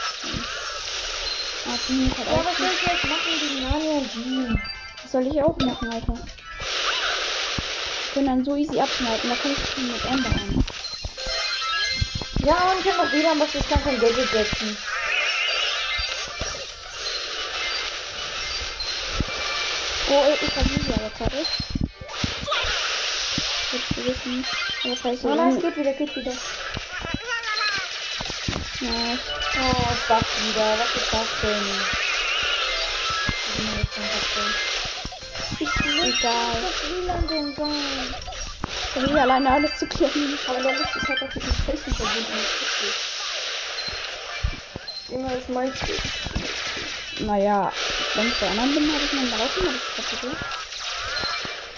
Ah, 1.67 1.73
hat 1.73 2.27
Ja, 2.27 2.33
auch. 2.33 2.45
was 2.45 2.57
soll 2.59 2.71
ich 2.73 2.83
jetzt 2.83 3.05
machen 3.05 3.33
gegen 3.41 3.65
und 3.91 4.13
Jean? 4.13 4.63
Das 5.03 5.13
soll 5.13 5.27
ich 5.27 5.43
auch 5.43 5.57
machen, 5.59 5.91
Alter. 5.91 6.15
Wir 6.15 8.13
können 8.15 8.27
dann 8.27 8.45
so 8.45 8.57
easy 8.57 8.81
abschneiden, 8.81 9.29
da 9.31 9.37
kann 9.37 9.53
ich 9.53 9.75
schon 9.75 9.87
mit 9.87 10.05
Amber 10.07 10.31
an. 10.31 10.65
Ja, 12.45 12.73
und 12.73 12.81
ich 12.85 12.91
hab 12.93 12.97
noch 13.05 13.13
wieder 13.13 13.39
was, 13.39 13.55
ich 13.55 13.69
kann 13.69 13.83
kein 13.85 14.01
Gadget 14.01 14.31
setzen. 14.31 14.77
Oh, 20.11 20.25
ich 20.41 20.57
habe 20.57 20.69
Lydia 20.71 20.95
aber 20.95 21.11
fertig. 21.11 21.47
Gut 23.71 23.83
zu 23.95 24.07
wissen. 24.07 24.45
Aber 24.85 24.97
falls 24.97 25.25
Oh 25.25 25.35
nein, 25.35 25.55
es 25.55 25.61
geht 25.63 25.77
wieder, 25.77 25.93
geht 25.93 26.17
wieder. 26.17 26.33
Nice. 28.81 29.21
Oh, 29.61 29.89
das 30.09 30.23
wieder. 30.47 30.79
Was 30.79 30.95
ist 30.95 31.13
das 31.13 31.29
denn? 31.43 31.67
Denn 33.57 33.69
jetzt 33.81 33.97
denn 33.97 34.49
Egal. 36.09 36.57
Ich 38.95 39.03
will 39.03 39.19
alleine 39.19 39.51
alles 39.51 39.79
zu 39.79 39.87
klären. 39.87 40.39
Aber 40.47 40.63
der 40.63 40.73
Licht 40.73 40.97
ist 40.97 41.09
halt 41.09 41.23
auch 41.23 41.33
dem 41.33 41.43
Felsen 41.43 41.95
verbunden. 41.95 42.39
Immer 45.11 45.31
das 45.35 45.49
meiste. 45.49 45.87
Naja, 47.21 47.73
wenn 48.19 48.27
ich 48.27 48.41
bei 48.41 48.49
anderen 48.49 48.75
bin, 48.75 48.93
habe 48.93 49.05
ich 49.05 49.13
meinen 49.13 49.31
Laufen, 49.31 49.65
habe 49.65 49.77
ich 49.77 49.95
kapitel. 49.95 50.33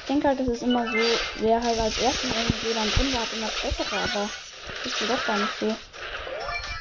Ich 0.01 0.07
denke 0.09 0.27
halt, 0.27 0.41
das 0.41 0.49
ist 0.49 0.63
immer 0.63 0.89
so, 0.91 1.21
wer 1.35 1.63
halt 1.63 1.79
als 1.79 1.99
erstes 1.99 2.31
irgendwie 2.31 2.73
dann 2.73 2.91
drin 2.91 3.13
war, 3.13 3.21
hat 3.21 3.33
immer 3.35 3.47
das 3.47 3.61
Bessere, 3.61 4.01
aber 4.01 4.31
das 4.83 5.01
ist 5.01 5.11
doch 5.11 5.27
gar 5.27 5.37
nicht 5.37 5.53
so. 5.61 5.77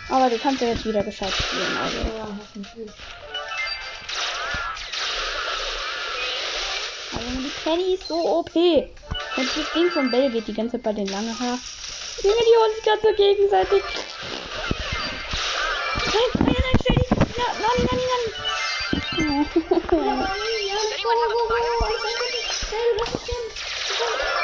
Aber 0.08 0.30
du 0.30 0.38
kannst 0.40 0.62
ja 0.62 0.70
jetzt 0.70 0.86
wieder 0.86 1.04
gescheit 1.04 1.34
spielen, 1.34 1.78
also. 1.78 1.98
Ja, 1.98 2.28
hoffentlich. 2.40 2.90
Also 7.12 7.30
die 7.44 7.52
Penny 7.62 7.94
ist 7.96 8.08
so 8.08 8.16
OP. 8.16 8.56
Und 8.56 9.58
das 9.58 9.72
Ding 9.74 9.92
von 9.92 10.10
Bell 10.10 10.32
geht 10.32 10.48
die 10.48 10.54
ganze 10.54 10.78
Zeit 10.78 10.84
bei 10.84 10.94
den 10.94 11.08
langen 11.08 11.38
Haar. 11.38 11.60
Junge, 12.24 12.44
die 12.48 12.58
holen 12.58 12.74
sich 12.76 12.84
gerade 12.86 13.02
so 13.04 13.14
gegenseitig. 13.14 13.84
Nein, 16.06 16.46
nein, 16.46 16.56
nein, 16.56 16.80
stell 16.82 16.96
dich. 16.96 17.10
Ja, 17.38 17.46
nein, 17.60 17.88
nein, 17.92 17.99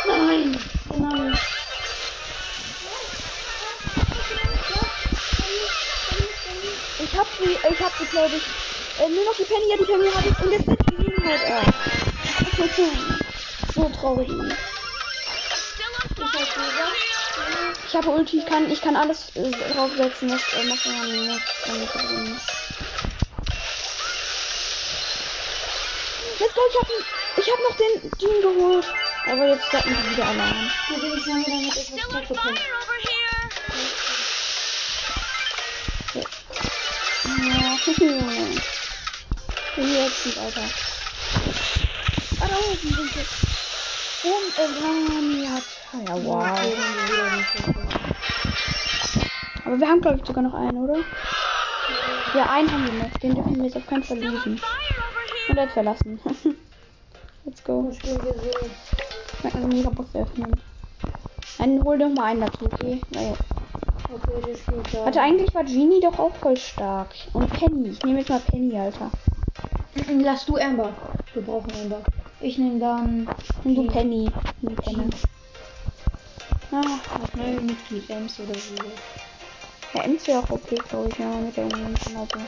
nein. 0.08 0.58
Nein. 0.98 1.38
Ich 7.00 7.18
hab 7.18 7.28
sie, 7.38 7.58
ich 7.70 7.82
hab 7.82 7.98
sie, 7.98 8.06
glaube 8.06 8.36
ich. 8.36 8.44
Äh, 9.04 9.10
nur 9.10 9.26
noch 9.26 9.36
die 9.36 9.44
Penny, 9.44 9.70
ja, 9.70 9.78
die 9.78 9.84
Penny 9.84 10.10
habe 10.12 10.30
ich. 10.30 10.40
Und 10.40 10.52
jetzt 10.52 10.66
sind 10.66 10.80
die 10.92 11.24
halt. 11.24 11.42
Äh. 11.42 11.62
so 13.74 13.90
traurig. 13.90 14.30
Ich 17.88 17.96
habe 17.96 18.10
Ulti, 18.10 18.40
ich 18.40 18.46
kann, 18.46 18.72
ich 18.72 18.82
kann 18.82 18.96
alles 18.96 19.36
äh, 19.36 19.52
draufsetzen, 19.52 20.32
was 20.32 20.42
äh, 20.54 20.64
macht 20.68 20.86
man 20.86 21.12
nicht. 21.12 21.44
damit 21.66 21.94
drin 21.94 22.36
ist. 22.36 22.56
Let's 26.38 26.54
go, 26.54 26.62
ich 26.69 26.76
hab, 26.82 26.89
ich 27.38 27.50
hab 27.50 27.60
noch 27.62 27.78
den 27.78 28.12
Jean 28.19 28.41
geholt. 28.41 28.86
Aber 29.26 29.48
jetzt 29.48 29.71
sollten 29.71 29.89
sie 29.89 30.12
wieder 30.12 30.26
Alarm. 30.26 30.69
Hier 30.88 31.00
bin 31.00 31.17
ich 31.17 31.26
lange 31.26 31.45
damit 31.45 31.78
etwas 31.78 31.88
fire 31.88 32.21
bekommen. 32.28 32.58
Ja, 37.48 37.78
Jetzt 39.78 40.26
nicht, 40.26 40.38
Alter. 40.38 40.62
Ah, 42.41 42.48
da 42.50 42.56
oben 42.56 42.78
sind 42.82 43.10
sie. 43.13 43.26
Und 44.28 44.56
Rani 44.84 45.48
hat. 45.48 45.63
Ja, 46.06 46.15
wow. 46.24 46.60
Aber 49.63 49.80
wir 49.80 49.88
haben, 49.88 50.02
glaube 50.02 50.19
ich, 50.19 50.28
sogar 50.28 50.43
noch 50.43 50.54
einen, 50.54 50.78
oder? 50.78 51.00
Ja, 52.34 52.50
einen 52.52 52.71
haben 52.71 52.86
wir 52.86 52.93
noch. 53.04 53.17
Den 53.19 53.36
dürfen 53.36 53.56
wir 53.58 53.65
jetzt 53.65 53.78
auf 53.78 53.88
keinen 53.88 54.04
Fall 54.04 54.17
lesen. 54.17 54.60
Jetzt 55.48 55.74
verlassen. 55.74 56.20
Let's 57.46 57.64
go. 57.64 57.88
Ich 57.92 57.98
spielen 58.00 58.22
wir 58.24 58.34
so. 58.34 58.50
Ich 59.38 59.44
mag 59.44 59.56
eine 59.56 59.68
mega 59.68 59.90
Box 59.90 60.16
öffnen. 60.16 60.62
Dann 61.58 61.84
hol 61.84 61.98
doch 61.98 62.10
mal 62.10 62.26
einen 62.26 62.42
dazu, 62.42 62.66
okay? 62.66 63.02
Weil, 63.12 63.34
Okay, 64.14 64.42
der 64.48 64.56
spielt 64.56 64.94
da. 64.94 65.06
warte, 65.06 65.22
eigentlich 65.22 65.54
war 65.56 65.64
Genie 65.64 66.00
doch 66.00 66.20
auch 66.20 66.34
voll 66.36 66.56
stark. 66.58 67.10
Und 67.34 67.50
Penny. 67.52 67.90
Ich 67.90 68.04
nehme 68.04 68.20
jetzt 68.20 68.30
mal 68.30 68.40
Penny, 68.40 68.78
Alter. 68.78 69.10
Mm, 69.96 70.20
Lass 70.20 70.46
du 70.46 70.58
Amber. 70.58 70.94
Wir 71.34 71.42
brauchen 71.42 71.72
Amber. 71.82 72.02
Ich 72.40 72.58
nehme 72.60 72.80
dann. 72.80 73.28
Und 73.64 73.76
du 73.76 73.88
Penny. 73.88 74.30
Die 74.62 74.76
Penny. 74.76 75.10
Ah, 76.72 76.82
Das 77.22 77.34
neue 77.36 77.62
Mitglied, 77.62 78.10
Ems 78.10 78.40
oder 78.40 78.54
so. 78.60 78.76
ja, 79.94 80.04
Ems 80.04 80.28
wäre 80.28 80.40
auch 80.40 80.50
okay, 80.50 80.76
glaube 80.90 81.10
ich, 81.10 81.20
wenn 81.20 81.30
man 81.30 81.46
mit 81.46 81.58
der 81.58 81.68
genau 81.68 82.28
so. 82.32 82.40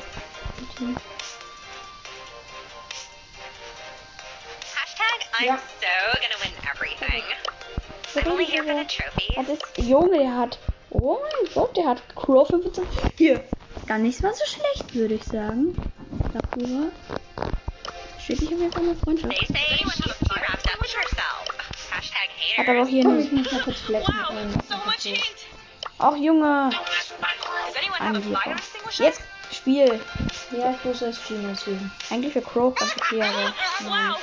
I'm 5.40 5.46
Yeah. 5.46 5.58
so 5.80 6.20
gonna 6.22 6.40
win 6.44 6.54
everything. 6.74 7.24
I'm 8.16 8.32
only 8.32 8.46
here 8.46 8.64
for 8.64 8.74
the 8.74 8.86
trophies. 8.86 9.38
Was 9.38 9.50
ist. 9.50 9.64
Junge, 9.78 10.18
der 10.18 10.36
hat. 10.36 10.58
Oh 10.90 11.20
mein 11.22 11.54
Gott, 11.54 11.76
der 11.78 11.86
hat 11.88 12.02
Crow 12.16 12.48
25. 12.48 13.12
Hier. 13.18 13.44
Gar 13.88 14.00
nicht 14.00 14.22
mal 14.24 14.34
so 14.34 14.44
schlecht, 14.46 14.96
würde 14.96 15.14
ich 15.16 15.24
sagen. 15.24 15.76
Sakura. 16.34 16.90
Steht 18.20 18.42
nicht 18.42 18.54
auf 18.54 18.60
jeden 18.60 18.72
Fall 18.74 18.84
eine 18.84 18.96
Freundschaft. 18.96 19.34
Hat 22.58 22.68
aber 22.70 22.82
auch 22.82 22.88
hier 22.88 23.02
ich 23.02 23.06
eine. 23.06 23.16
muss 23.34 23.52
mal 23.52 23.62
kurz 23.62 23.80
flecken. 23.82 24.08
Wow, 24.08 24.64
so 24.68 24.76
much 24.78 25.04
heat. 25.04 25.36
Ach, 26.00 26.16
Junge. 26.16 26.70
Does 26.72 27.76
anyone 27.78 28.00
have 28.00 28.16
a 28.16 28.20
Angeber. 28.20 28.40
fire 28.40 28.54
extinguisher? 28.56 29.04
Jetzt 29.06 29.22
Spiel. 29.52 30.00
Ja, 30.52 30.72
ich 30.72 30.84
muss 30.84 31.02
erst 31.02 31.28
Gene 31.28 31.50
deswegen. 31.50 31.92
Eigentlich 32.10 32.34
für 32.34 32.42
Crow 32.42 32.76
ganz 32.78 32.92
okay, 32.98 33.22
aber. 33.22 33.54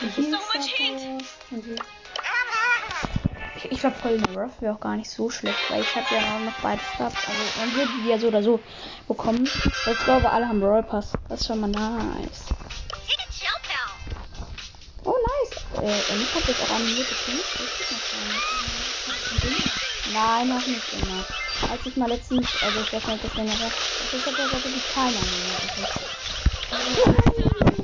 Und 0.01 0.17
die- 0.17 1.77
Ich, 3.57 3.71
ich 3.73 3.81
glaube, 3.81 3.97
Golden 4.03 4.37
Ruff 4.37 4.61
wäre 4.61 4.75
auch 4.75 4.81
gar 4.81 4.97
nicht 4.97 5.11
so 5.11 5.31
schlecht, 5.31 5.59
weil 5.71 5.81
ich 5.83 5.95
habe 5.95 6.07
ja 6.15 6.21
auch 6.37 6.41
noch 6.41 6.53
beide 6.61 6.81
Stubs. 6.95 7.17
Also 7.29 7.61
man 7.61 7.75
würde 7.75 7.93
die 8.03 8.09
ja 8.09 8.19
so 8.19 8.27
oder 8.29 8.43
so 8.43 8.61
bekommen. 9.07 9.45
Ich 9.45 9.99
glaube, 10.05 10.29
alle 10.31 10.49
haben 10.49 10.63
Royal 10.63 10.83
Pass. 10.83 11.13
Das 11.29 11.41
ist 11.41 11.47
schon 11.47 11.61
mal 11.61 11.69
nice. 11.69 12.47
Oh, 15.05 15.13
nice. 15.13 15.83
Äh, 15.83 16.23
ich 16.23 16.35
habe 16.35 16.45
jetzt 16.49 16.61
auch 16.63 16.71
animiert 16.71 17.09
gekriegt. 17.09 17.45
Das 17.55 17.61
ist 17.81 17.93
noch 17.93 18.11
gar 18.11 18.21
nicht. 18.25 18.45
Nein, 20.13 20.49
noch 20.49 20.67
nicht 20.67 20.93
immer. 20.93 21.25
Als 21.63 21.87
ich 21.87 21.97
mal 21.97 22.09
letztens, 22.09 22.47
also 22.63 22.81
ich 22.81 22.93
weiß 22.93 23.07
nicht, 23.07 23.25
ob 23.25 23.35
das 23.35 23.39
also 23.39 24.17
ich 24.17 24.27
habe 24.27 24.37
ja 24.37 24.53
wirklich 24.53 24.83
keine 24.93 25.17
animiert. 25.17 25.61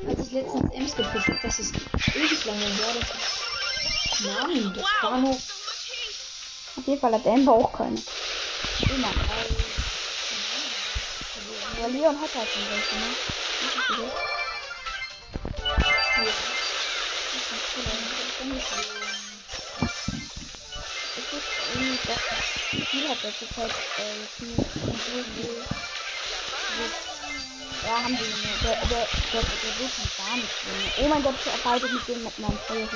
Als 0.08 0.26
ich 0.26 0.32
letztens 0.32 0.74
Ems 0.74 0.96
gepusht 0.96 1.28
habe, 1.28 1.38
das 1.42 1.58
ist 1.58 1.74
ewig 2.14 2.44
lange 2.44 2.66
her. 2.66 2.94
Das 2.98 3.08
ist 3.08 4.26
Mann, 4.26 4.72
das 4.74 4.86
war 5.02 5.18
noch. 5.18 5.30
Auf 5.30 6.86
jeden 6.86 7.00
Fall 7.00 7.14
hat 7.14 7.26
Amber 7.26 7.52
auch 7.52 7.72
keine. 7.72 7.96
Immer. 8.88 9.12
Ja, 11.80 11.86
Leon 11.86 12.20
hat 12.20 12.34
halt 12.34 12.48
schon 12.50 12.62
welche, 12.68 12.96
ne? 12.96 13.14
Das 13.60 13.74
ist 13.76 13.86
so. 13.88 14.10
Es 21.16 21.32
ist 21.32 22.59
doch 22.72 22.86
viel 22.86 23.08
hat 23.08 23.18
das 23.22 23.34
jetzt 23.40 23.56
halt 23.56 23.72
äh, 23.98 24.20
jetzt 24.20 24.40
nicht 24.40 24.56
so 25.06 25.22
viel. 25.34 25.64
Ja, 27.84 28.02
haben 28.02 28.16
die 28.16 28.22
ne? 28.22 28.58
Der, 28.62 28.76
der, 28.76 28.88
der, 28.88 29.06
der, 29.32 29.42
der 29.42 29.78
wird 29.78 29.92
schon 29.94 30.10
gar 30.16 30.36
nicht 30.36 30.54
drin. 30.62 30.92
Oh 30.98 31.08
mein 31.08 31.22
Gott, 31.22 31.34
ich 31.44 31.52
arbeite 31.52 31.88
mit 31.88 32.08
dem 32.08 32.24
mit 32.24 32.38
meinem 32.38 32.58
Feuer. 32.58 32.88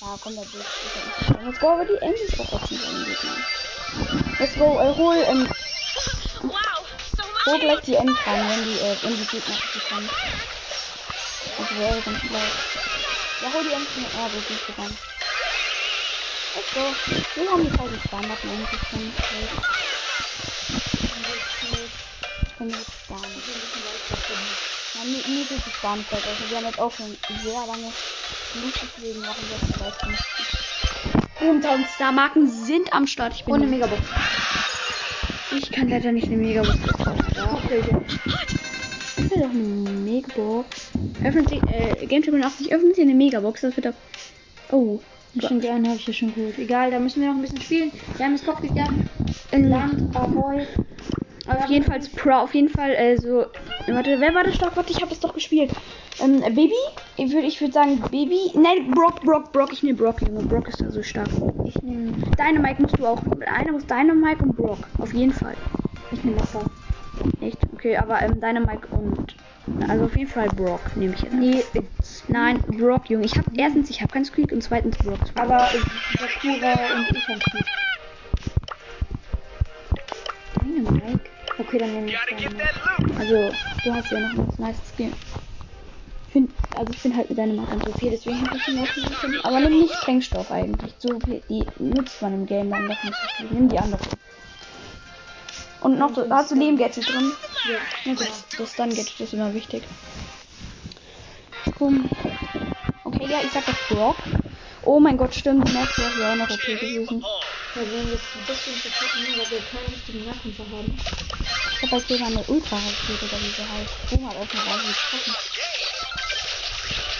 Ja, 0.00 0.18
komm, 0.20 0.36
da 0.36 0.42
durch. 0.42 0.64
Ist 0.64 0.96
ja 0.96 1.02
nicht 1.04 1.18
so. 1.26 1.46
Let's 1.46 1.60
go, 1.60 1.68
aber 1.68 1.84
die 1.84 1.96
Ems 2.02 2.20
ist 2.20 2.38
doch 2.38 2.52
offen 2.52 2.78
bei 2.78 2.90
den 2.90 3.04
Gegnern. 3.04 3.44
Let's 4.38 4.54
go, 4.54 4.80
äh, 4.80 4.94
hol, 4.96 5.16
ähm, 5.16 5.48
hol 7.46 7.58
gleich 7.60 7.80
die 7.80 7.94
Ems 7.94 8.26
rein, 8.26 8.48
wenn 8.48 8.64
die, 8.64 8.78
äh, 8.78 8.96
wenn 9.02 9.16
die 9.16 9.24
Gegner 9.24 9.54
richtig 9.54 9.88
kommen. 9.88 10.10
Also 11.56 11.78
wäre 11.78 12.02
ganz 12.02 12.20
blau. 12.20 12.38
Ja, 13.40 13.52
hol 13.52 13.62
die 13.62 13.70
mit. 13.70 14.14
Ah, 14.16 14.28
wo 14.32 14.38
ist 14.38 14.50
nicht 14.50 14.66
gegangen. 14.66 15.13
Go. 16.54 16.80
Wir 17.34 17.50
haben 17.50 17.64
die 17.64 17.70
1000 17.70 18.00
Starmarken 18.06 18.50
endlich 18.50 18.80
schon. 18.88 19.12
Ich 22.42 22.56
kann 22.56 22.70
jetzt 22.70 23.08
gar 23.08 23.18
nicht. 23.18 23.42
Ja, 24.94 25.00
mir, 25.04 25.34
mir 25.34 25.44
geht 25.46 25.58
es 25.66 25.82
gar 25.82 25.96
nicht 25.96 26.12
weit. 26.12 26.22
Also 26.24 26.48
wir 26.48 26.56
haben 26.56 26.66
jetzt 26.66 26.78
auch 26.78 26.92
schon 26.92 27.16
sehr 27.42 27.66
lange 27.66 27.86
Lust, 27.86 28.80
deswegen 28.96 29.20
machen 29.20 29.42
wir 29.48 29.56
jetzt 29.56 29.74
vielleicht 29.74 30.06
nicht. 30.06 30.24
Boom, 31.40 31.56
1000 31.56 31.88
Star-Marken 31.88 32.48
sind 32.48 32.92
am 32.92 33.08
Start. 33.08 33.34
Ich 33.34 33.44
bin 33.44 33.54
Ohne 33.54 33.66
Megabox. 33.66 34.02
Ich 35.56 35.72
kann 35.72 35.88
leider 35.88 36.12
nicht 36.12 36.28
eine 36.28 36.36
Megabox 36.36 36.80
kaufen. 36.86 37.26
Ja. 37.34 37.60
Ich 39.16 39.30
will 39.30 39.38
doch 39.40 39.50
eine 39.50 39.90
Megabox. 39.90 40.90
Öffnet 41.24 41.48
sie, 41.48 41.60
äh, 41.72 42.06
Game 42.06 42.22
85 42.22 42.72
öffnet 42.72 42.94
sie 42.94 43.02
eine 43.02 43.14
Megabox. 43.14 43.62
Das 43.62 43.76
wird 43.76 43.86
doch. 43.86 43.94
Oh. 44.70 45.00
Schon 45.40 45.60
gerne 45.60 45.88
habe 45.88 45.98
ich 45.98 46.04
hier 46.04 46.14
schon 46.14 46.34
gut. 46.34 46.58
Egal, 46.58 46.90
da 46.90 46.98
müssen 46.98 47.20
wir 47.20 47.28
noch 47.28 47.36
ein 47.36 47.42
bisschen 47.42 47.60
spielen. 47.60 47.92
Wir 48.16 48.26
haben 48.26 48.36
das 48.36 48.44
Kopf 48.44 48.60
gegangen. 48.60 49.08
Ähm, 49.52 49.68
Land, 49.68 50.16
Ahoi. 50.16 50.66
Auf 51.46 51.68
jeden 51.68 51.84
Fall 51.84 52.00
Pro, 52.16 52.30
auf 52.30 52.54
jeden 52.54 52.68
Fall, 52.70 52.92
äh, 52.92 53.16
so. 53.18 53.44
Warte, 53.86 54.18
wer 54.18 54.34
war 54.34 54.44
das 54.44 54.54
stark? 54.54 54.76
Warte, 54.76 54.92
ich 54.92 55.00
habe 55.00 55.10
das 55.10 55.20
doch 55.20 55.34
gespielt. 55.34 55.70
Ähm, 56.22 56.42
äh, 56.42 56.50
Baby? 56.50 56.72
Ich 57.16 57.32
würde 57.32 57.46
ich 57.46 57.60
würd 57.60 57.74
sagen 57.74 58.00
Baby. 58.10 58.52
Nein, 58.54 58.92
Brock, 58.92 59.20
Brock, 59.22 59.52
Brock. 59.52 59.72
Ich 59.72 59.82
nehme 59.82 59.98
Brock, 59.98 60.22
Junge. 60.22 60.42
Brock 60.44 60.68
ist 60.68 60.80
da 60.80 60.90
so 60.90 61.02
stark. 61.02 61.28
Ich 61.66 61.82
nehme. 61.82 62.12
Dynamite 62.38 62.80
musst 62.80 62.98
du 62.98 63.06
auch. 63.06 63.20
Einer 63.46 63.72
muss 63.72 63.86
Dynamite 63.86 64.42
und 64.42 64.56
Brock. 64.56 64.78
Auf 64.98 65.12
jeden 65.12 65.32
Fall. 65.32 65.56
Ich 66.12 66.24
nehme 66.24 66.36
Messer. 66.36 66.64
Echt? 67.40 67.58
Okay, 67.72 67.96
aber 67.96 68.20
ähm, 68.22 68.40
Dynamite 68.40 68.86
und. 68.90 69.34
Also 69.88 70.04
auf 70.04 70.16
jeden 70.16 70.30
Fall 70.30 70.48
Brock 70.50 70.80
nehme 70.94 71.14
ich 71.14 71.22
jetzt. 71.22 71.32
Nee, 71.32 71.64
Nein, 72.28 72.60
Brock, 72.78 73.08
Junge. 73.08 73.24
Ich 73.24 73.36
habe 73.36 73.48
erstens, 73.56 73.88
ich 73.88 74.00
habe 74.02 74.12
keinen 74.12 74.24
Squeak 74.26 74.52
und 74.52 74.62
zweitens 74.62 74.96
Brock. 74.98 75.18
aber 75.36 75.68
Sakura 76.18 76.72
und 76.96 77.16
ich 77.16 77.28
haben 77.28 77.40
Spiel. 77.40 77.60
Dynamite? 80.62 81.20
Okay, 81.58 81.78
dann 81.78 81.94
nehme 81.94 82.06
ich 82.08 82.16
Dynamite. 82.28 82.64
Also, 83.18 83.52
du 83.84 83.94
hast 83.94 84.10
ja 84.10 84.20
noch 84.20 84.38
ein 84.38 84.52
nice. 84.58 84.76
Ich 84.98 86.32
find, 86.32 86.50
also 86.76 86.92
ich 86.92 87.02
bin 87.02 87.16
halt 87.16 87.28
mit 87.30 87.38
deinem 87.38 87.64
ganz 87.64 87.84
so 87.84 87.92
viel, 87.92 88.10
deswegen 88.10 88.44
habe 88.46 88.56
ich 88.56 88.68
ihn 88.68 88.78
auch 88.78 88.96
nicht 88.96 89.08
gefunden. 89.08 89.40
Aber 89.44 89.60
nimm 89.60 89.80
nicht 89.80 89.94
Sprengstoff 89.94 90.50
eigentlich. 90.50 90.92
So 90.98 91.20
viel, 91.20 91.42
die 91.48 91.64
nutzt 91.78 92.20
man 92.20 92.34
im 92.34 92.46
Game 92.46 92.70
dann 92.70 92.88
doch 92.88 93.04
nicht 93.04 93.14
so 93.14 93.28
viel. 93.36 93.46
Nimm 93.50 93.68
die 93.68 93.78
andere. 93.78 94.00
Und 95.84 95.98
noch 95.98 96.14
so, 96.14 96.26
hast 96.30 96.50
du 96.50 96.54
Leben-Gadget 96.54 97.06
drin? 97.06 97.30
Ja. 97.68 98.10
Ja, 98.10 98.14
das, 98.18 98.44
das 98.56 98.72
Stun-Gadget 98.72 99.20
ist 99.20 99.34
immer 99.34 99.52
wichtig. 99.52 99.82
Boom. 101.78 102.08
Okay, 103.04 103.26
ja, 103.30 103.40
ich 103.44 103.52
sag 103.52 103.66
das 103.66 103.76
Brock. 103.90 104.16
Oh 104.86 104.98
mein 104.98 105.18
Gott, 105.18 105.34
stimmt. 105.34 105.70
Max 105.74 105.98
wäre 105.98 106.20
ja 106.20 106.32
auch 106.32 106.36
noch 106.36 106.50
okay 106.50 106.76
gewesen. 106.76 107.22
Wenn 107.74 107.90
wir 107.90 108.14
es 108.14 108.22
ein 108.34 108.46
bisschen 108.46 108.74
verpacken, 108.76 109.26
weil 109.36 109.50
wir 109.50 109.58
keinen 109.58 109.92
richtigen 109.92 110.24
Nahkämpfer 110.24 110.64
haben. 110.64 110.98
Ich 111.76 111.82
hab 111.82 111.90
halt 111.90 112.08
sogar 112.08 112.28
eine 112.28 112.44
Ultra-Rakete 112.48 113.24
oder 113.26 113.40
wie 113.42 113.50
sie 113.50 113.62
heißt. 113.62 114.10
Boom 114.10 114.26
hat 114.26 114.36
auf 114.36 114.48
den 114.48 114.60
Reise 114.60 114.86
getroffen. 114.86 115.34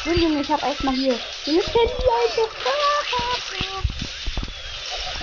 So, 0.05 0.11
Junge, 0.11 0.41
ich 0.41 0.51
hab 0.51 0.63
erstmal 0.63 0.95
hier. 0.95 1.19
Junge, 1.45 1.61
kennt 1.61 1.75
die 1.75 2.05
Leute. 2.07 2.51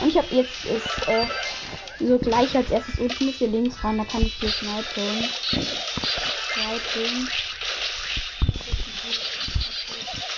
Und 0.01 0.09
ich 0.09 0.17
hab 0.17 0.31
jetzt 0.31 0.65
ist, 0.65 1.07
äh, 1.07 1.25
so 2.07 2.17
gleich 2.17 2.55
als 2.55 2.71
erstes 2.71 2.97
Ult. 2.99 3.13
Ich 3.13 3.19
muss 3.21 3.35
hier 3.35 3.47
links 3.47 3.83
ran, 3.83 3.97
da 3.97 4.05
kann 4.05 4.21
ich 4.21 4.33
hier 4.35 4.49
snipen. 4.49 5.29
Snipen. 6.53 7.29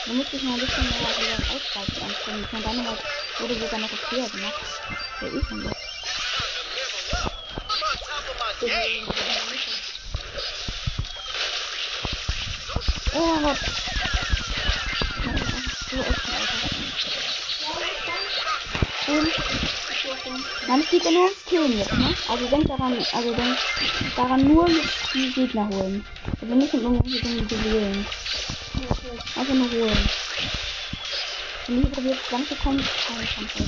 Du 0.05 0.13
musst 0.13 0.33
dich 0.33 0.43
mal 0.43 0.53
ein 0.53 0.59
bisschen 0.59 0.83
mehr 0.83 0.99
über 0.99 1.37
Ausreiz 1.53 2.01
anstrengen. 2.03 2.43
Ich 2.43 2.51
meine, 2.51 2.65
deine 2.65 2.97
wurde 3.39 3.55
sogar 3.59 3.79
noch 3.79 3.91
okay 3.91 4.29
gemacht. 4.29 4.53
Top 5.19 5.33
of 8.29 8.35
my 8.39 8.53
game. 8.67 9.07
Oh 13.15 13.37
Gott. 13.41 13.57
Das 15.23 15.41
ist 15.41 15.89
so 15.89 15.97
echt 15.97 16.27
Alter. 16.29 16.73
Und 19.07 19.42
Nein, 20.67 20.81
es 20.81 20.89
geht 20.89 21.05
ja 21.05 21.11
nur 21.11 21.23
ums 21.23 21.37
jetzt, 21.49 21.93
ne? 21.93 22.13
Also 22.27 22.47
denk 22.47 22.67
daran, 22.67 22.97
also 23.13 23.33
denk 23.33 23.57
daran 24.17 24.47
nur 24.47 24.67
die 25.13 25.31
Gegner 25.31 25.69
holen. 25.69 26.03
Also 26.41 26.55
nicht 26.55 26.73
um 26.73 26.81
irgendwelche 26.81 27.19
Dinge 27.25 27.47
zu 27.47 27.63
wählen. 27.63 28.05
Einfach 29.35 29.53
nur 29.53 29.71
holen. 29.71 30.09
Wenn 31.67 31.83
die 31.83 31.89
probiert 31.89 32.17
lang 32.31 32.47
zu 32.47 32.55
kommen, 32.55 32.83
keine 33.07 33.25
Chance. 33.25 33.63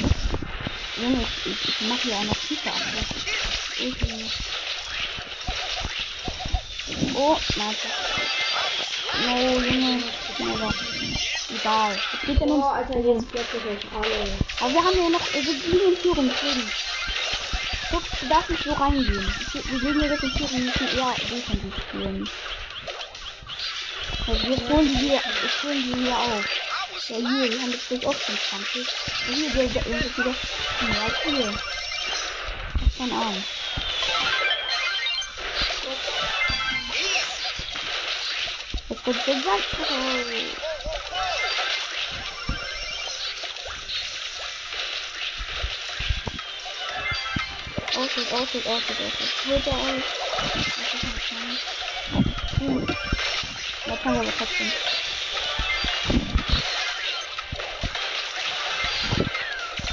Junge, 1.02 1.22
ich, 1.22 1.52
ich, 1.52 1.70
ich 1.70 1.88
mach 1.88 2.00
hier 2.00 2.16
auch 2.16 2.24
noch 2.24 2.38
tiefer 2.48 2.72
ab. 2.72 2.82
Okay. 3.80 4.26
Oh, 7.16 7.38
nein. 7.56 7.76
No, 9.26 9.60
Junge. 9.60 10.04
Never. 10.40 10.74
Egal. 11.50 11.96
Es 12.14 12.28
geht 12.28 12.40
ja 12.40 12.46
nur 12.46 12.58
Oh, 12.58 12.70
Alter, 12.70 12.98
jetzt 12.98 13.34
euch 13.34 13.86
alle. 13.94 14.38
Aber 14.60 14.74
wir 14.74 14.84
haben 14.84 14.98
ja 14.98 15.10
noch, 15.10 15.34
wir 15.34 15.44
sind 15.44 15.64
in 15.64 15.98
Führung, 15.98 16.32
deswegen. 16.34 16.72
Guck, 17.92 18.04
du 18.20 18.28
darfst 18.28 18.50
nicht 18.50 18.64
so 18.64 18.74
reingehen. 18.74 19.34
Wir 19.54 19.80
gehen 19.80 20.00
hier 20.00 20.10
jetzt 20.10 20.24
in 20.24 20.32
Führung, 20.32 20.52
wir 20.52 20.60
müssen 20.60 20.98
eher 20.98 21.14
defensiv 21.14 21.74
spielen. 21.88 22.30
Also 24.28 24.48
wir 24.48 24.70
holen 24.70 24.88
die 24.88 24.98
hier, 24.98 25.22
ich 25.46 25.64
holen 25.64 25.84
die 25.84 26.04
hier 26.04 26.18
auf. 26.18 26.46
Ja, 27.10 27.16
hier, 27.18 27.52
wir 27.52 27.62
haben 27.62 27.72
jetzt 27.72 27.88
gleich 27.90 28.06
auch 28.08 28.16
schon 28.20 28.38
20. 28.50 28.88
Ja, 28.88 29.34
hier, 29.36 29.50
der, 29.52 29.68
der, 29.68 29.84
der 29.84 30.00
ist 30.00 30.18
wieder, 30.18 30.30
ja, 30.30 30.36
hier. 31.26 31.54
Das 32.74 32.88
ist 32.88 33.02
ein 33.02 33.12
Arm. 33.12 33.44
Das 38.90 39.06
wird 39.06 39.28
gesagt. 47.96 47.98
Ausschnitt, 47.98 48.34
Ausschnitt, 48.34 48.68
Ausschnitt, 48.68 48.98
Ausschnitt. 49.00 49.46
Holt 49.48 49.68
er 49.68 49.74
aus. 49.74 50.04
Das 50.42 50.94
ist 50.94 51.32
nice. 51.32 51.64
Hm. 52.60 52.88
Da 53.88 53.96
kann 53.98 54.16
aber 54.16 54.32
trotzdem. 54.38 54.72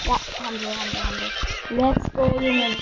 Ja, 0.04 0.16
haben 0.44 0.60
wir, 0.60 0.68
haben 0.68 0.92
wir, 0.92 1.04
haben 1.04 1.20
wir. 1.20 1.30
Let's 1.76 2.12
go, 2.12 2.24
Junge. 2.40 2.76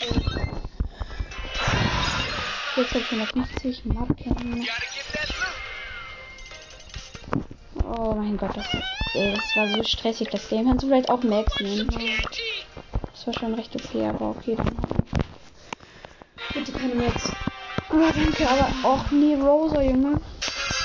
Jetzt 2.76 2.94
hab 2.94 3.00
ich 3.00 3.12
150 3.12 3.84
Marken. 3.86 4.66
Oh 7.84 8.14
mein 8.14 8.36
Gott, 8.38 8.56
das, 8.56 8.66
ey, 9.14 9.34
das 9.34 9.56
war 9.56 9.68
so 9.68 9.82
stressig, 9.82 10.28
das 10.30 10.48
Game. 10.48 10.66
Kannst 10.66 10.84
du 10.84 10.88
vielleicht 10.88 11.10
auch 11.10 11.22
Max 11.22 11.52
nehmen? 11.60 11.88
Das 13.12 13.26
war 13.26 13.34
schon 13.34 13.54
recht 13.54 13.74
okay, 13.74 14.06
aber 14.06 14.30
okay. 14.30 14.56
Dann. 14.56 14.89
Keine 16.90 17.02
Max. 17.04 17.22
Oh, 17.90 18.10
danke, 18.12 18.48
aber 18.48 18.88
auch 18.88 19.10
nie 19.10 19.34
Rosa, 19.34 19.80
Junge. 19.80 20.20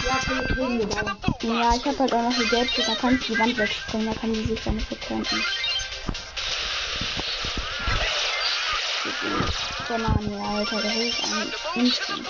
Ja, 0.06 0.18
kriegen 0.54 0.80
wir 0.80 0.86
da. 0.86 1.02
Ja, 1.41 1.76
ich 1.76 1.86
habe 1.86 2.00
halt 2.00 2.13
auch 2.13 2.22
noch 2.22 2.38
die 2.38 2.48
Gelbste, 2.48 2.84
da 2.86 2.96
kann 2.96 3.15
ich 3.15 3.26
die 3.26 3.39
Wand 3.39 3.58
wegspringen, 3.58 4.08
da 4.08 4.13
kann 4.13 4.34
die 4.34 4.46
sich 4.46 4.63
dann 4.63 4.76
nicht 4.76 4.89
bekämpfen. 4.89 5.44
Banane, 9.88 10.48
Alter, 10.48 10.82
der 10.82 10.91
hilft 10.91 11.24
einem 11.24 11.54
instant. 11.76 12.28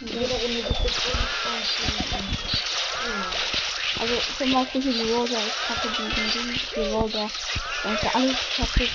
In 0.00 0.08
jeder 0.08 0.34
Runde 0.34 0.62
gibt 0.62 0.80
es. 0.84 0.96
Also 3.98 4.14
zum 4.38 4.52
Beispiel 4.52 4.82
hier 4.82 4.92
die 4.92 5.12
Rosa 5.12 5.38
ist 5.38 5.56
kacke, 5.68 5.88
die, 5.88 6.74
die, 6.74 6.80
Rosa. 6.90 7.30
Da 7.82 7.90
ja 7.90 8.10
alles 8.14 8.36
kacke. 8.56 8.88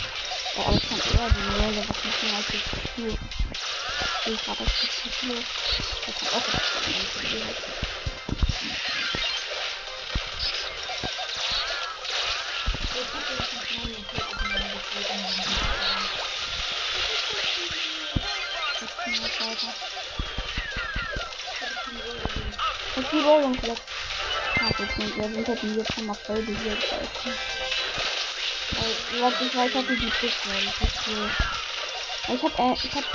Aber 0.63 0.75
ich 0.75 0.89
kann 0.89 0.99
eher 0.99 1.29
die 1.29 1.41
Rosa, 1.59 1.81
was 1.87 2.03
nicht 2.05 2.23
mehr 2.23 2.35
als 2.35 2.45
die 2.47 2.59
Struktur. 2.59 3.17
Ich 4.25 4.47
habe 4.47 4.63
das 4.63 4.71
Struktur. 4.71 5.37
Das 6.05 6.15
kann 6.19 6.29
auch 6.29 6.45
was 6.45 6.53
sein. 6.53 7.41
Ich 22.97 23.07
die 23.09 23.19
Rosa 23.19 23.51
vielleicht. 23.59 23.81
Ah, 24.59 24.69
gut, 24.77 24.89
und 24.99 25.17
wir 25.17 25.23
sind 25.23 25.47
halt 25.47 25.63
jetzt 25.63 25.93
schon 25.95 26.05
mal 26.05 26.15
voll 26.15 26.41
behielt. 26.43 26.79
Weil, 28.81 29.21
was 29.21 29.41
ich 29.41 29.53
weiß, 29.53 29.73
hatte 29.75 29.95
die 29.95 30.07
ist 30.07 30.23
cool. 31.05 31.29
Ich 32.33 32.43
hab, 32.43 32.59
äh, 32.59 32.75
ich 32.81 32.95
hab 32.95 33.05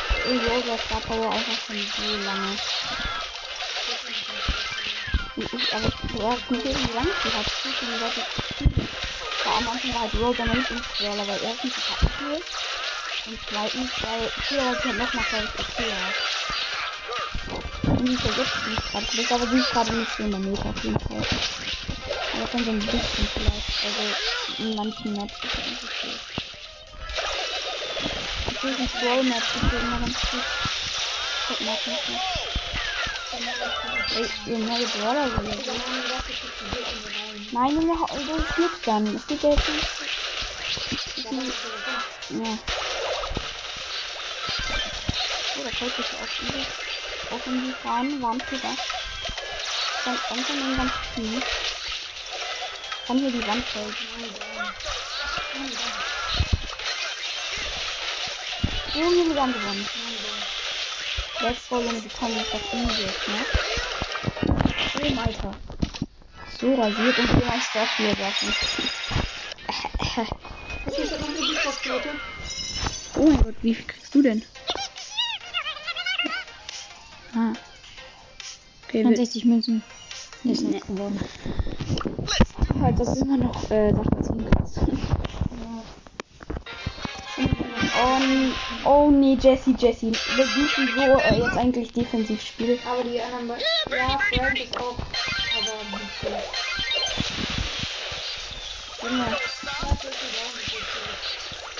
Yoga 0.44 0.79
Star 0.79 1.00
Power 1.00 1.31
einfach 1.33 1.59
schon 1.66 1.85
so 1.96 2.16
lange. 2.22 2.57
Ich, 5.37 5.74
aber 5.74 5.90
du 5.90 6.22
hast 6.22 6.50
nicht 6.52 6.64
wie 6.64 6.94
lange 6.94 7.11
sie 7.22 7.33
hat. 7.33 7.46
Sie 7.64 7.74
schon 7.74 7.92
relativ 7.92 8.24
War 9.44 9.57
am 9.57 9.68
Anfang 9.68 9.92
war 9.94 10.00
halt 10.02 10.14
Rosa 10.14 10.44
nicht 10.44 10.70
im 10.70 10.83
Brawler, 10.98 11.26
weil 11.26 11.42
erstens 11.42 11.72
ich 11.76 11.90
hab 11.90 12.20
cool. 12.20 12.40
Und 13.26 13.38
zweitens, 13.48 13.90
weil 14.02 14.31
früher 14.48 14.64
war 14.64 14.74
sie 14.76 14.88
halt 14.88 14.98
noch 14.98 15.12
mal, 15.14 15.24
glaube 15.24 15.46
ich, 15.46 15.59
okay. 15.59 15.92
Und 17.87 18.09
die 18.09 18.16
vergisst 18.16 18.66
nicht 18.66 18.90
gerade. 18.92 19.07
Das 19.07 19.24
ist 19.26 19.33
aber 19.33 19.46
ist 19.52 19.70
gerade 19.70 19.94
nicht 19.96 20.12
so 20.16 20.22
in 20.22 20.31
der 20.31 20.40
Meta 20.40 20.68
auf 20.70 20.85
jeden 20.85 21.00
Fall. 21.00 21.24
Aber 22.35 22.46
schon 22.48 22.64
so 22.64 22.70
ein 22.70 22.81
bisschen 22.87 23.29
vielleicht. 23.35 23.85
Also 23.85 24.36
in 24.58 24.74
manchen 24.74 25.14
Maps 25.16 25.34
ist 25.42 25.58
es 25.58 25.66
nicht 25.66 25.84
okay. 25.84 26.12
Natürlich 28.46 28.78
ein 28.78 28.88
Brawl 29.00 29.22
Map 29.24 29.38
ist 29.38 29.72
ja 29.72 29.78
immer 29.78 29.98
ganz 30.00 30.20
gut. 30.30 30.44
Ich 31.50 31.60
mag 31.60 31.86
nicht 31.86 32.08
mehr. 32.08 32.20
Ey, 34.16 34.28
ihr 34.46 34.58
neue 34.58 34.86
Brawler 34.86 35.26
oder 35.26 35.56
so. 35.56 35.72
Nein, 37.52 37.74
Junge, 37.74 37.96
das 38.08 38.16
ist 38.16 38.58
nix 38.58 38.72
dann. 38.84 39.12
Das 39.12 39.26
geht 39.26 39.42
ja 39.42 39.50
jetzt 39.50 39.68
nicht. 39.68 39.88
Ja. 42.30 42.58
Oh, 45.58 45.64
da 45.64 45.70
folgt 45.70 45.96
sich 45.96 46.06
auch 46.06 46.28
viele. 46.38 46.66
Auch 47.30 47.46
in 47.46 47.66
die 47.66 47.74
Fahnen 47.82 48.22
waren 48.22 48.42
sogar. 48.50 48.76
Dann 50.04 50.18
ganz 50.28 50.48
in 50.48 50.56
den 50.56 50.76
ganz 50.76 50.92
tief. 51.14 51.65
Kann 53.06 53.18
hier 53.18 53.30
die 53.30 53.46
Wand 53.46 53.64
folgen. 53.64 53.94
Junge, 58.94 59.34
wir 59.34 59.42
haben 59.42 59.52
gewonnen. 59.52 59.88
Let's 61.40 61.68
go, 61.68 61.80
Junge, 61.80 62.00
die 62.00 62.08
kommen 62.08 62.36
jetzt 62.36 62.52
auf 62.52 62.72
Insel, 62.72 63.04
ne? 63.04 63.46
Oh, 64.98 65.20
Alter. 65.20 65.54
So 66.60 66.74
rasiert 66.74 67.18
und 67.18 67.28
du 67.28 67.46
auch 67.46 67.96
hier 67.96 68.16
Sachen. 68.16 68.54
Was 70.86 70.98
ist 70.98 71.12
das 71.12 71.20
noch 71.20 71.28
die 71.28 71.58
Boxleute? 71.64 72.08
Oh 73.16 73.26
mein 73.26 73.42
Gott, 73.42 73.54
wie 73.62 73.74
viel 73.74 73.84
kriegst 73.84 74.14
du 74.14 74.22
denn? 74.22 74.42
Ah. 77.34 77.52
Okay, 78.88 79.04
wir, 79.04 79.16
60 79.16 79.44
Münzen. 79.44 79.82
Ist 80.44 80.62
Nee. 80.62 80.68
nichts 80.70 80.86
geworden. 80.86 81.20
Halt, 82.80 82.98
dass 82.98 83.14
du 83.14 83.20
immer 83.20 83.36
noch 83.36 83.70
äh, 83.70 83.92
Sachen 83.92 84.22
ziehen 84.22 84.50
kannst. 84.50 84.80
Oh, 87.98 88.18
nee, 88.18 88.52
oh 88.84 89.10
nee, 89.10 89.38
Jesse, 89.40 89.74
Jesse. 89.78 90.12
Wir 90.12 90.46
dürfen 90.46 90.88
so 90.94 91.18
äh, 91.18 91.38
jetzt 91.38 91.56
eigentlich 91.56 91.92
defensiv 91.92 92.42
spielen. 92.42 92.78
Aber 92.86 93.02
die 93.02 93.20
anderen. 93.20 93.60
Ja, 93.90 94.18
Frank 94.18 94.60
ist 94.60 94.76
auch. 94.78 94.96
Aber 95.56 95.76
nicht 95.90 96.20
so. 96.20 96.28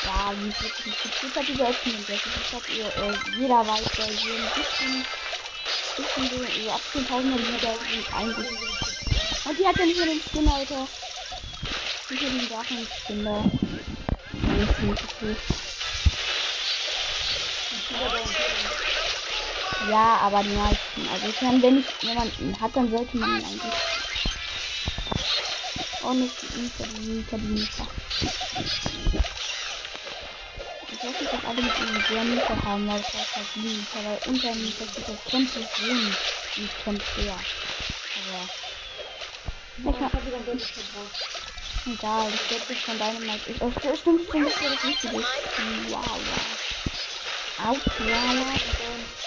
Ja, 0.06 0.32
wie 0.38 0.44
gut. 0.46 0.94
Jetzt 1.22 1.37
hat 1.37 1.48
diese 1.48 1.66
Öffnung 1.66 1.96
Jesse. 2.09 2.28
Ich 2.40 2.52
hab 2.54 2.68
ihr, 2.70 2.87
äh, 2.87 3.40
jeder 3.40 3.66
weiß, 3.66 3.90
ja, 3.98 4.04
hier 4.04 4.35
ein 4.35 4.50
bisschen, 4.54 5.04
bisschen 5.96 6.64
so, 6.64 6.70
ab 6.70 6.80
10.000er 6.94 7.37
Liga 7.37 7.72
sind 7.90 8.14
eigentlich. 8.14 8.86
Und 9.48 9.56
die 9.56 9.66
hat 9.66 9.78
ja 9.78 9.87
nicht 9.87 9.96
mehr 9.96 10.06
den 10.06 10.20
Skin, 10.20 10.48
Alter. 10.48 10.88
Nicht 12.11 12.22
mehr 12.22 12.30
den 12.30 12.48
Sachen 12.48 12.88
Skin 13.06 13.24
da. 13.24 13.44
Das 14.59 14.70
ist 14.70 14.78
nicht 14.80 15.02
okay. 15.04 15.37
Ja, 19.90 20.18
aber 20.22 20.42
die 20.42 20.48
meisten. 20.48 21.09
Also 21.12 21.28
ich 21.28 21.42
meine, 21.42 21.62
wenn 21.62 21.78
ich 21.78 21.87
jemanden 22.02 22.61
hat, 22.61 22.74
dann 22.74 22.90
sollte 22.90 23.16
man 23.16 23.38
ihn 23.38 23.44
eigentlich. 23.44 23.72
Oh, 26.02 26.12
nicht 26.12 26.42
die 26.42 26.46
die 26.48 27.24
die 27.30 27.37
Mieter. 27.46 27.87
Ich 30.92 31.04
weiß 31.04 31.20
nicht, 31.20 31.32
ob 31.35 31.48
alle 31.48 31.62
mit 31.62 31.78
ihnen 31.78 32.04
sehr 32.09 32.24
Mieter 32.24 32.64
haben, 32.64 32.88
weil 32.88 33.00
das 33.00 33.14
heißt 33.14 33.37
halt 33.37 33.56
Mieter, 33.56 34.04
weil 34.04 34.18
unter 34.26 34.54
Mieter 34.56 34.87
steht 34.90 35.09
das 35.09 35.24
Camp 35.30 35.48
ist 35.48 35.82
wohnen, 35.82 36.16
nicht 36.56 36.85
Camp 36.85 37.02
her. 37.16 37.38
Aber. 38.28 38.65
Ich 39.78 39.84
Ich 39.84 40.00
hab, 40.00 40.26
wieder 40.26 40.36
ein 40.36 40.44
verbraucht. 40.44 41.28
egal, 41.86 42.30
das 42.30 42.50
wird 42.50 42.66
sich 42.66 42.78
von 42.78 42.98
deinem 42.98 43.26
Mike. 43.26 43.50
Ich, 43.50 43.60
oh, 43.60 43.70
stimmt, 43.94 44.22
stimmt, 44.26 44.46
das 44.46 44.54
ist 44.56 44.62
das 44.62 44.84
Wichtige. 44.84 45.16
Wow, 45.16 45.24
wow. 45.90 46.36
Ja, 47.58 47.74
ja. 48.06 48.54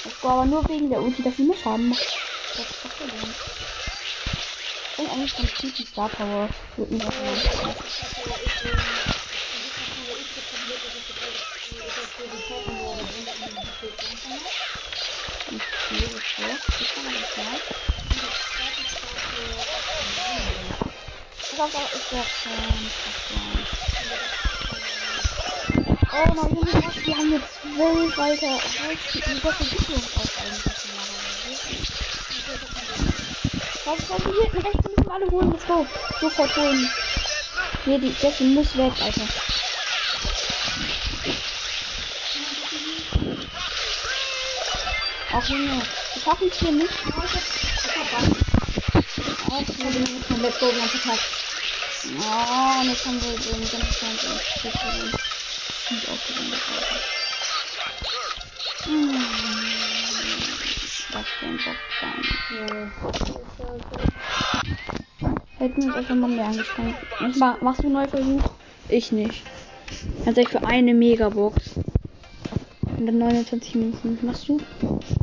Das 0.03 0.23
war 0.23 0.31
aber 0.31 0.45
nur 0.45 0.67
wegen 0.67 0.89
der 0.89 1.01
Ulti, 1.01 1.21
dass 1.21 1.38
sie 1.38 1.43
mich 1.43 1.63
haben. 1.65 1.89
Das 1.91 1.99
ist 1.99 2.83
doch 2.83 2.91
verloren. 2.91 3.35
Ich 4.91 4.97
bin 4.97 5.09
eigentlich 5.12 5.38
ganz 5.38 5.55
gut 5.55 5.77
die 5.77 5.85
Star 5.85 6.09
Power. 6.09 6.49
Würde 6.77 6.93
mich 6.93 7.03
auch 7.03 7.12
mal. 7.12 7.38
Ich 15.51 15.67
spiele 15.85 16.09
das 16.13 16.23
vor. 17.35 17.88
Ich 21.60 21.65
das 21.65 21.74
mal. 21.74 21.84
Das 21.84 21.93
ist 21.93 22.12
ja 22.13 22.24
schon 22.24 22.54
Oh 26.13 26.34
mein 26.34 26.52
was? 26.86 26.95
Wir 27.06 27.17
haben 27.17 27.32
jetzt 27.34 27.52
zwölf 27.62 28.17
weiter. 28.17 28.60
Die 29.13 29.19
bessere 29.19 29.63
Sicherung 29.65 30.04
auch 30.15 30.32
eigentlich 30.39 30.80
normalerweise. 30.88 31.67
Was 33.84 34.00
was 34.10 34.24
hier 34.24 34.41
hinten 34.41 34.62
rechts 34.62 34.86
müssen 34.88 35.06
wir 35.06 35.13
alle 35.13 35.28
holen. 35.32 35.52
Let's 35.52 35.65
go. 35.67 35.86
Sofort 36.22 36.56
holen. 36.56 36.89
Nee, 37.86 37.98
die 37.98 38.15
Jessie 38.22 38.45
muss 38.45 38.78
weg, 38.78 38.93
Alter. 39.02 39.28
Ach 45.34 45.50
Junge, 45.50 45.82
wir 46.13 46.22
schaffen 46.24 46.48
es 46.50 46.58
hier 46.58 46.72
nicht. 46.72 46.93
Ach, 47.12 47.36
Ich 49.60 49.86
habe 49.86 49.93
nämlich 49.93 50.28
komplett 50.28 50.60
Gold 50.60 50.76
verpackt. 50.76 51.48
Oh, 52.01 52.79
und 52.81 52.88
jetzt 52.88 53.05
haben 53.05 53.21
wir 53.21 53.31
den 53.31 53.59
ganzen 53.59 53.91
Zeit 53.91 54.23
in 54.23 54.71
gewonnen. 54.71 55.12
Nicht 55.91 56.09
aufgewendet, 56.09 56.62
Alter. 56.73 56.95
Hm. 58.85 59.19
Hätten 65.57 65.81
wir 65.81 65.88
uns 65.88 65.95
einfach 65.97 66.15
mal 66.15 66.29
mehr 66.29 66.45
angestrengt. 66.45 66.95
Machst 67.62 67.81
du 67.81 67.88
einen 67.88 67.93
Neuversuch? 67.93 68.49
Ich 68.88 69.12
nicht. 69.12 69.43
Tatsächlich 70.23 70.62
für 70.62 70.65
eine 70.65 70.93
Megabox. 70.93 71.71
Und 72.97 73.05
dann 73.07 73.17
29 73.17 73.75
Münzen. 73.75 74.19
Machst 74.21 74.47
du? 74.47 74.62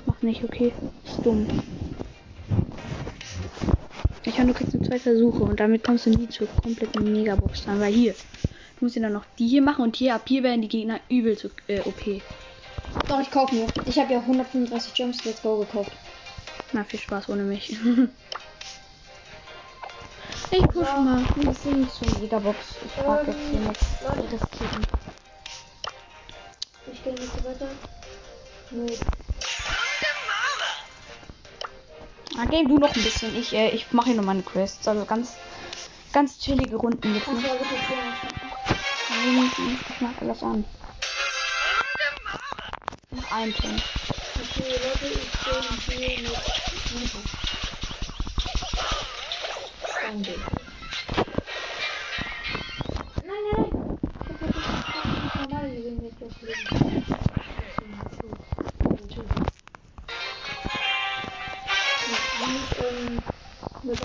Mach 0.04 0.20
nicht, 0.20 0.44
okay. 0.44 0.72
Ist 1.06 1.24
dumm. 1.24 1.46
Ich 4.24 4.34
kriegst 4.34 4.74
nur 4.74 4.75
zwei 4.87 4.99
Versuche 4.99 5.42
und 5.42 5.61
damit 5.61 5.85
kommst 5.85 6.07
du 6.07 6.11
nie 6.11 6.29
zur 6.29 6.46
kompletten 6.62 7.12
Megabox 7.12 7.64
dran. 7.64 7.81
Weil 7.81 7.92
hier, 7.92 8.12
du 8.79 8.85
musst 8.85 8.96
ja 8.96 9.03
dann 9.03 9.12
noch 9.12 9.25
die 9.38 9.49
hier 9.49 9.62
machen 9.62 9.83
und 9.83 9.96
hier 9.96 10.14
ab 10.14 10.22
hier 10.27 10.42
werden 10.42 10.62
die 10.62 10.68
Gegner 10.68 11.01
übel 11.09 11.37
zu 11.37 11.51
äh, 11.68 11.81
OP. 11.81 12.22
Doch, 13.09 13.20
ich 13.20 13.31
kaufe 13.31 13.55
mir. 13.55 13.66
Ich 13.85 13.99
habe 13.99 14.12
ja 14.12 14.20
135 14.20 14.96
Jumps 14.96 15.25
Let's 15.25 15.42
Go 15.42 15.59
gekauft. 15.59 15.92
Na, 16.72 16.85
viel 16.85 17.01
Spaß 17.01 17.29
ohne 17.29 17.42
mich. 17.42 17.70
ich 20.51 20.62
push 20.68 20.87
mal. 20.87 21.25
Wir 21.37 21.53
sind 21.53 21.90
zur 21.92 22.20
Megabox. 22.20 22.59
Ich 22.85 23.07
mag 23.07 23.27
jetzt 23.27 23.38
hier 23.51 23.61
nichts 23.61 23.85
riskieren. 24.33 24.87
Ich 26.92 27.05
gehe 27.05 27.12
nicht 27.12 27.44
weiter. 27.44 27.68
Nee. 28.70 28.99
Ah, 32.38 32.44
game 32.44 32.68
du 32.68 32.79
noch 32.79 32.94
ein 32.94 33.03
bisschen. 33.03 33.35
Ich, 33.35 33.55
äh, 33.55 33.70
ich 33.70 33.90
mache 33.92 34.09
hier 34.09 34.16
noch 34.16 34.25
meine 34.25 34.42
Quests. 34.42 34.87
Also 34.87 35.07
ganz, 35.07 35.37
ganz 36.12 36.38
chillige 36.38 36.77
Runden 36.77 37.14
jetzt. 37.14 37.29
Ne? 37.29 37.38
Ich, 39.38 39.59
ich 39.59 40.01
mach 40.01 40.20
alles 40.20 40.42
an. 40.42 40.64
Noch 43.11 43.33
ein 43.33 43.53
Punkt. 43.55 43.83
Okay, 44.35 44.68
Leute, 44.68 45.07
ich 45.14 45.87
bin 45.87 45.99
hier 45.99 46.22
mit. 46.22 46.37
Nein, 50.03 50.27
nein, 53.25 53.44
nein. 53.57 53.70
Das 54.29 54.49
ist 54.49 54.57
nicht 54.57 55.37
normal, 55.37 55.72
wir 55.72 55.83
sind 55.83 55.96
ich 63.88 64.01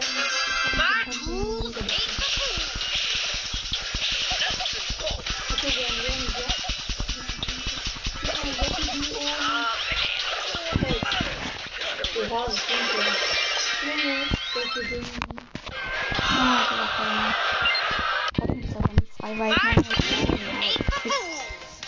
meine 19.38 19.56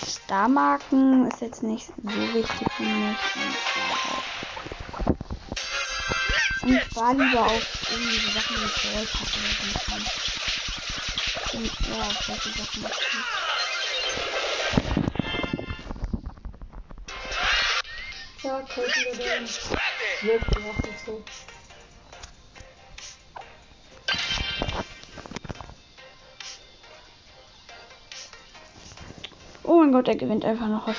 Star-Marken 0.06 1.28
ist 1.28 1.42
jetzt 1.42 1.62
nicht 1.64 1.86
so 1.86 2.34
wichtig 2.34 2.68
für 2.76 2.84
mich. 2.84 3.18
Und 6.64 6.72
ich 6.74 6.96
war 6.96 7.14
lieber 7.14 7.46
auf 7.46 7.83
irgendwie 7.94 8.18
die 8.18 8.32
Sachen 8.32 8.62
mit 8.62 8.74
Brawl 8.74 9.06
Pass 9.06 9.30
oder 9.38 9.52
so. 9.60 9.80
gekommen. 9.80 10.08
Und 11.54 11.72
ja, 11.88 12.02
auf 12.02 12.24
solche 12.26 12.50
Sachen. 12.50 12.86
aktiv. 12.86 13.26
Zack, 18.42 18.76
heute 18.76 19.00
wieder 19.00 19.36
den 19.36 19.48
12 19.48 20.50
gemacht 20.50 20.88
und 20.88 21.00
so. 21.06 21.24
Oh 29.64 29.80
mein 29.80 29.92
Gott, 29.92 30.08
er 30.08 30.16
gewinnt 30.16 30.44
einfach 30.44 30.68
noch 30.68 30.88
aus 30.88 30.96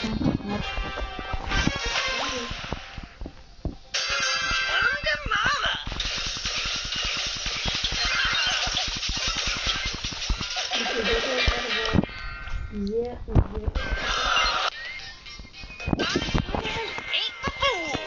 Ain't 12.74 12.90
the 12.90 13.34
fool. 13.34 13.70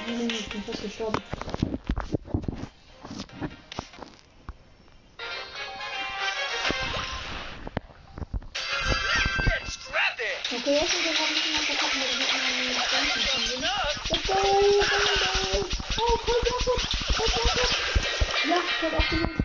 Nein, 0.07 0.29
ich 0.29 0.49
bin 0.49 0.61
fast 0.63 0.81
gestorben. 0.81 1.23
Okay, 10.49 10.73
jetzt 10.73 10.91
sind 10.91 11.03
wir 11.03 11.11
ein 11.11 11.33
bisschen 11.33 11.53
was 11.53 11.63
verpacken, 11.65 12.01
weil 12.01 12.09
wir 12.09 12.17
noch 12.19 12.33
einen 12.33 12.75
Stanzen 12.87 13.21
finden. 13.21 13.61
Let's 14.09 14.25
go! 14.27 14.35
Oh, 15.97 16.17
voll 16.25 16.41
gut! 16.43 16.81
Voll 17.15 17.29
gut! 17.35 17.61
Ja, 18.49 18.57
ich 18.67 18.81
hab 18.83 18.93
auch 18.99 19.07
genug. 19.09 19.35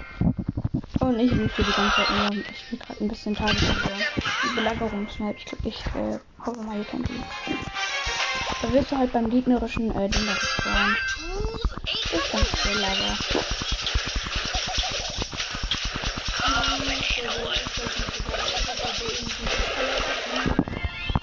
Und 1.00 1.16
ich 1.20 1.32
möchte 1.32 1.62
die 1.62 1.72
ganze 1.72 1.96
Zeit 1.96 2.10
nur, 2.10 2.32
ich 2.32 2.64
bin 2.70 2.78
gerade 2.80 3.00
ein 3.04 3.08
bisschen 3.08 3.34
tagesüber. 3.36 4.11
Belagerungsmap, 4.54 5.36
ich 5.36 5.44
glaube, 5.44 5.68
ich 5.68 5.80
äh, 5.94 6.18
hoffe 6.44 6.62
mal, 6.62 6.78
ihr 6.78 6.84
kennt 6.84 7.08
die. 7.08 7.22
Da 8.62 8.72
wirst 8.72 8.92
du 8.92 8.96
halt 8.96 9.12
beim 9.12 9.30
gegnerischen 9.30 9.90
äh, 9.90 10.08
Ding 10.08 10.26
da 10.26 10.34
gespawnt. 10.34 10.96
Ist 12.12 12.32
ganz 12.32 12.46
cool, 12.64 12.84
aber. 12.84 13.18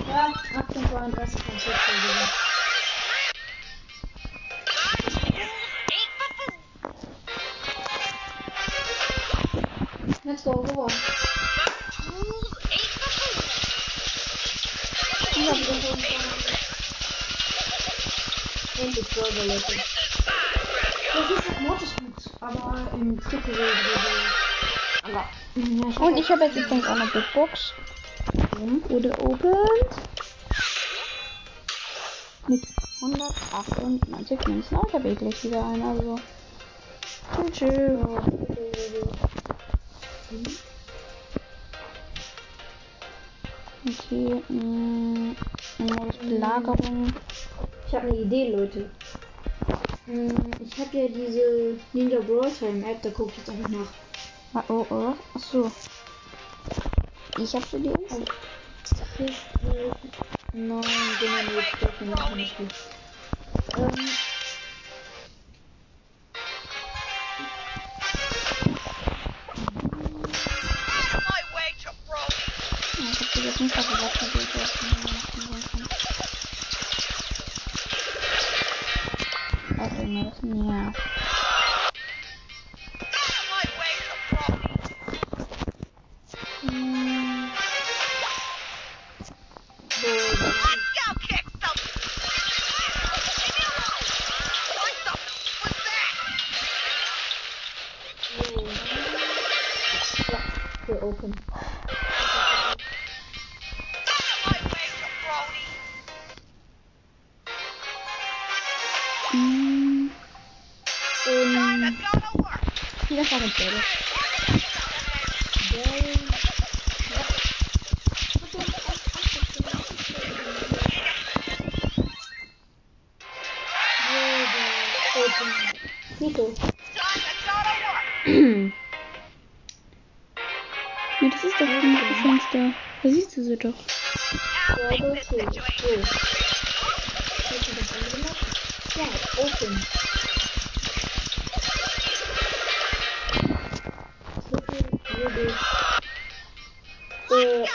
Ja, 0.09 0.25
1832 0.55 1.43
von 1.43 1.59
14 1.59 2.48
Und 25.97 26.17
ich 26.17 26.30
habe 26.30 26.43
jetzt 26.45 26.56
übrigens 26.56 26.86
auch 26.86 26.95
eine 26.95 27.06
Big 27.08 27.23
Box. 27.34 27.73
Boom, 28.52 28.84
wurde 28.89 29.12
opened. 29.21 29.56
Mit 32.47 32.63
198 33.02 34.47
Münzen. 34.47 34.78
Aber 34.78 34.88
ich 34.88 34.93
habe 34.95 35.08
eh 35.10 35.43
wieder 35.43 35.65
einen, 35.65 35.82
also. 35.84 36.19
Tschüss. 37.52 37.99
Okay, 43.88 44.43
mh, 44.49 45.36
Modus 45.80 46.17
Belagerung. 46.17 47.13
Ich 47.88 47.95
habe 47.95 48.08
eine 48.08 48.17
Idee, 48.17 48.52
Leute. 48.56 48.89
Ähm, 50.08 50.52
Ich 50.60 50.78
habe 50.80 50.97
ja 50.97 51.08
diese 51.08 51.78
Ninja 51.93 52.19
Brawl 52.19 52.52
Time 52.52 52.86
App, 52.91 53.02
da 53.02 53.10
gucke 53.12 53.32
ich 53.32 53.38
jetzt 53.38 53.49
einfach 53.49 53.69
nach. 53.69 54.08
Ah, 54.53 54.63
oh, 54.69 54.85
oh. 54.89 55.15
Achso. 55.35 55.71
Ich 57.38 57.55
hab 57.55 57.63
für 57.63 57.79
die. 57.79 57.93
Nein, 60.53 60.81
Dinger 61.21 61.43
mit 61.55 61.65
Stoffen 61.65 62.09
machen 62.09 62.38
nicht 62.38 62.55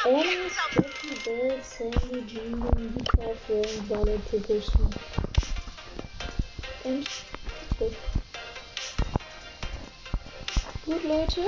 Äh, 0.04 0.10
Ems, 0.10 0.52
Jackie, 0.74 1.14
Bell, 1.24 1.62
Sandy, 1.62 2.20
Jingo, 2.28 2.70
Nita, 2.78 3.34
Frank, 3.46 3.88
Ballard, 3.88 4.30
Peterson. 4.30 4.94
Ems, 6.84 7.06
gut. 7.78 7.92
Gut, 10.84 11.04
Leute. 11.04 11.40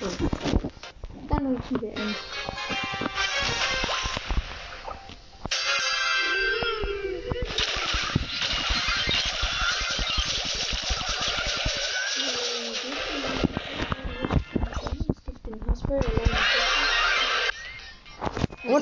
So. 0.00 0.08
Dann 1.28 1.52
nutzen 1.52 1.80
wir 1.82 1.92
Ems. 1.92 2.16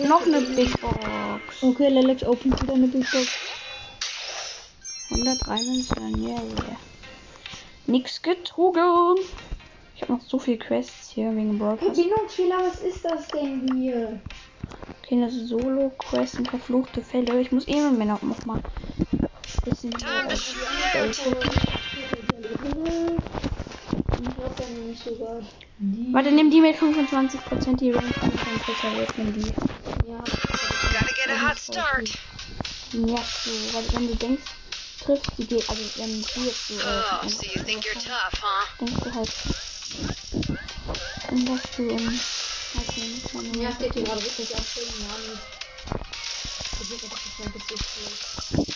Noch 0.09 0.27
eine 0.27 0.41
Big 0.41 0.81
Box. 0.81 1.63
Okay, 1.63 1.89
Lelex 1.89 2.25
opent 2.25 2.61
wieder 2.63 2.75
eine 2.75 2.89
Big 2.89 3.11
Box. 3.11 3.29
103 5.11 5.63
Münzen, 5.63 6.23
yeah, 6.23 6.37
yeah. 6.37 6.77
Nix 7.87 8.21
getrogen. 8.23 9.17
Ich 9.95 10.03
habe 10.03 10.13
noch 10.15 10.21
so 10.21 10.39
viel 10.39 10.59
Quests 10.59 11.11
hier 11.11 11.35
wegen 11.35 11.59
Pass. 11.59 11.81
Bedienungsfehler, 11.81 12.59
was 12.59 12.81
ist 12.81 13.05
das 13.05 13.29
denn 13.29 13.71
hier? 13.75 14.21
Okay, 15.03 15.21
das 15.21 15.35
ist 15.35 15.49
Solo-Quest 15.49 16.39
und 16.39 16.49
verfluchte 16.49 17.03
Fälle. 17.03 17.41
Ich 17.41 17.51
muss 17.51 17.67
eh 17.67 17.81
mit 17.81 17.99
Männer 17.99 18.19
noch 18.23 18.45
mal 18.45 18.63
bisschen 19.69 19.91
glaube 19.91 20.35
ja 24.59 24.69
nicht 24.87 25.05
sogar. 25.05 25.41
Warte, 26.13 26.33
nimm 26.33 26.51
die 26.51 26.61
mit 26.61 26.77
25% 26.77 27.77
die 27.77 27.91
Range 27.91 28.07
an, 28.21 28.31
dann 28.31 28.59
besser 28.67 28.97
wird, 28.97 29.19
nimm 29.19 29.33
die. 29.33 29.53
Start. 31.73 32.09
Ja, 32.93 33.25
so, 33.45 33.51
weil 33.75 33.93
wenn 33.93 34.09
du 34.09 34.14
denkst, 34.16 34.45
triffst 35.05 35.31
die 35.37 35.47
geht, 35.47 35.69
also 35.69 35.83
wenn 35.97 36.23
du 36.23 36.45
jetzt 36.45 36.69
so, 36.69 36.75
Oh, 36.75 37.27
äh, 37.27 37.29
so 37.29 37.47
you 37.47 37.62
think 37.64 37.85
you're 37.85 37.95
tough, 37.95 38.41
huh? 38.43 38.66
denkst 38.81 39.01
du 39.05 39.14
halt, 39.14 39.31
dann 41.31 41.45
dass 41.47 41.61
du, 41.77 41.91
ähm, 41.91 42.21
halt 42.75 43.62
Ja, 43.62 43.75
steht 43.75 43.95
hier 43.95 44.05
gerade 44.05 44.23
wirklich 44.25 44.55
auf 44.55 44.75
dem 44.75 45.09
Namen. 45.09 45.41
Ich 46.81 46.89
versuche 46.89 47.09
das 47.09 47.25
nicht 47.25 47.39
mehr 47.39 47.53
zu 48.64 48.68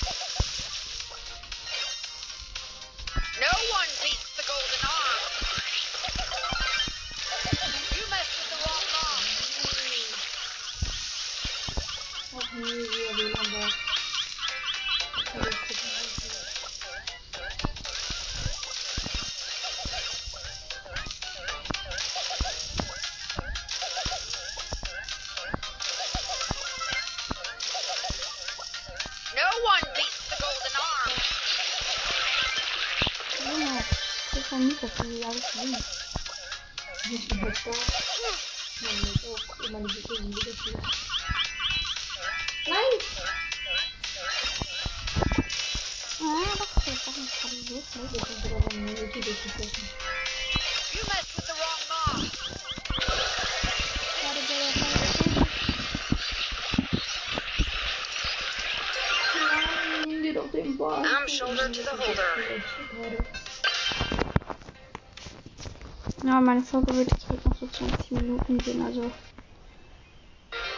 Folge 66.72 66.96
wird 66.96 67.12
jetzt 67.12 67.28
halt 67.28 67.44
noch 67.44 67.54
so 67.60 67.66
20 67.66 68.12
Minuten 68.12 68.56
gehen, 68.56 68.82
also. 68.82 69.12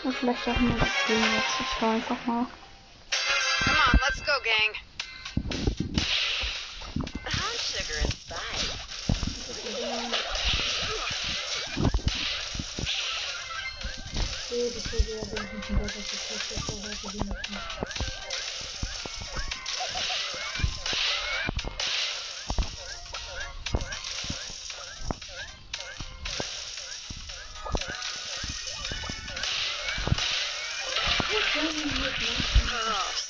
Ja, 0.03 0.11
vielleicht 0.11 0.49
auch 0.49 0.59
nur 0.59 0.77
das 0.77 0.89
Ding 1.07 1.23
jetzt. 1.23 1.61
Ich 1.61 1.67
schau 1.79 1.91
einfach 1.91 2.27
mal. 2.27 2.47
Come 3.63 3.77
on, 3.77 4.01
let's 4.03 4.19
go, 4.27 4.33
gang. 4.43 4.75
Hot 7.27 7.59
sugar 7.61 8.03
and 8.03 8.13
spice. 8.13 8.75
Okay, 14.51 14.71
bevor 14.75 14.99
wir 15.07 15.21
den 15.31 15.47
hinten 15.49 15.75
weiter 15.79 16.03
verkaufen, 16.03 16.51
das 16.51 16.63
war 16.67 16.79
heute 16.91 17.07
die 17.13 17.25
Nacht. 17.25 17.47
Oh, 17.81 18.24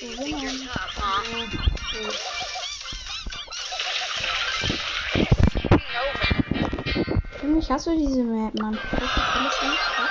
you 0.04 0.16
think 0.16 0.42
you're 0.42 0.50
tough, 0.50 0.92
huh? 0.96 2.34
Hast 7.70 7.86
du 7.86 7.96
diese 7.96 8.22
Map, 8.22 8.54
Mann. 8.60 8.78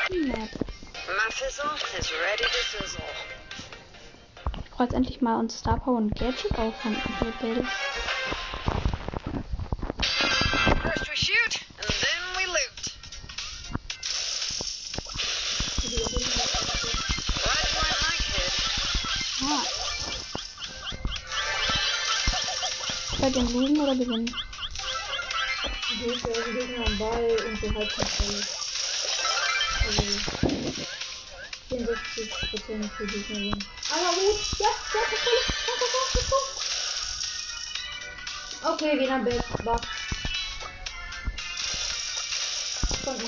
Eine 0.09 0.27
Map. 0.27 0.49
Ich 4.63 4.71
brauche 4.71 4.83
jetzt 4.83 4.93
endlich 4.93 5.21
mal 5.21 5.39
uns 5.39 5.59
Star 5.59 5.79
Power 5.79 5.97
und 5.97 6.15
Gadget 6.15 6.51
aufhören. 6.57 6.97
Oder 23.93 24.05
gewinnen? 24.05 24.33
Ja 25.89 26.25
also 26.25 26.51
Gegner 26.51 26.85
am 26.85 26.97
Ball 26.97 27.37
und 27.45 27.61
so 27.61 27.67
Halbkontrolle. 27.75 28.43
Also 29.85 30.01
64% 31.69 32.89
für 32.97 33.05
Gegnerin. 33.05 33.65
Aber 33.91 34.11
gut, 34.15 34.39
ja, 34.59 34.67
ja, 34.67 35.01
komm, 35.09 35.19
komm. 38.61 38.73
Okay, 38.73 38.99
wieder 38.99 39.17
nicht 39.19 39.43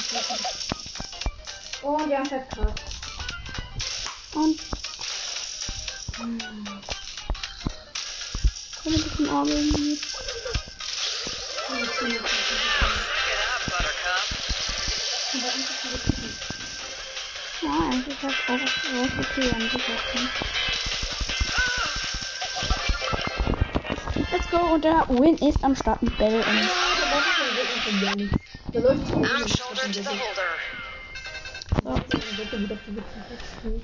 schießen. 0.10 0.46
Und 1.82 2.10
ja, 2.10 2.26
verkackt. 2.26 2.82
Und. 4.34 4.60
Hm. 6.18 6.40
Komm 8.84 8.94
ein 8.94 9.02
bisschen 9.04 9.30
arbeiten. 9.30 10.05
Eigentlich 18.22 18.32
hat 18.32 18.50
auch 18.50 18.60
recht 18.60 19.14
okay 19.20 19.52
an 19.52 19.62
sich 19.62 19.74
auch 19.74 20.14
nicht. 20.14 20.32
Let's 24.32 24.50
go 24.50 24.58
und 24.74 24.84
der 24.84 25.06
Win 25.10 25.38
ist 25.38 25.64
am 25.64 25.76
Start 25.76 26.02
mit 26.02 26.18
Bell 26.18 26.36
und 26.36 26.46
Da 28.74 28.80
läuft 28.80 29.08
schon 29.10 29.26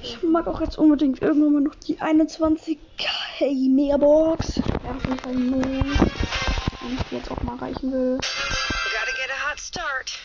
ich 0.02 0.24
mag 0.24 0.48
auch 0.48 0.62
jetzt 0.62 0.78
unbedingt 0.78 1.22
irgendwann 1.22 1.54
mal 1.54 1.62
noch 1.62 1.76
die 1.76 2.00
21k 2.00 2.80
Megabox. 3.70 4.56
Ja, 4.56 4.64
auf 4.96 5.06
jeden 5.06 5.20
Fall 5.20 5.34
null. 5.34 5.62
Wenn 5.62 6.96
ich 6.96 7.04
die 7.10 7.16
jetzt 7.16 7.30
auch 7.30 7.42
mal 7.44 7.58
reichen 7.58 7.92
will. 7.92 8.18
Gotta 8.18 9.12
get 9.12 9.30
a 9.30 9.50
hot 9.50 9.60
start. 9.60 10.20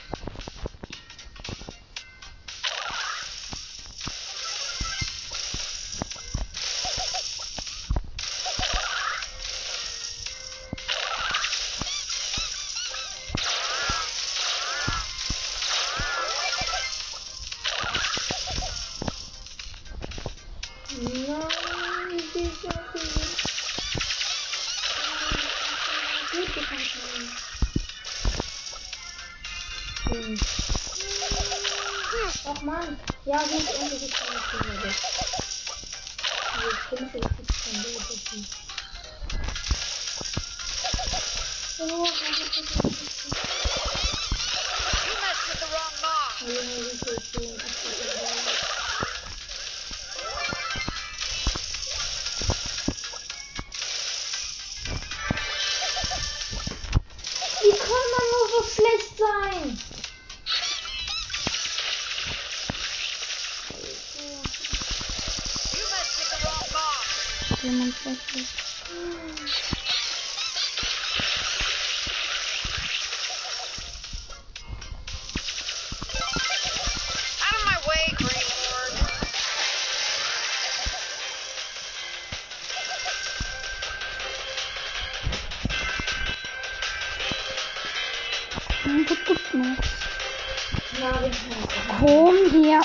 Na, 91.01 91.13
den 91.19 91.33
Scheiße. 91.33 91.69
Komm 91.99 92.37
her. 92.51 92.81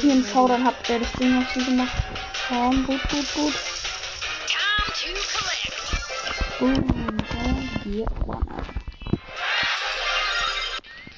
Hier 0.00 0.12
ein 0.12 0.24
V, 0.24 0.48
dann 0.48 0.64
habt 0.64 0.88
ihr 0.88 0.98
das 0.98 1.12
Ding 1.12 1.38
noch 1.38 1.48
so 1.54 1.60
gemacht. 1.64 1.96
Komm, 2.48 2.86
gut, 2.86 3.00
gut, 3.08 3.34
gut. 3.34 3.54
Boom, 6.58 6.84
komm, 7.30 7.70
hier, 7.84 8.06
one 8.26 8.50
up. 8.50 8.66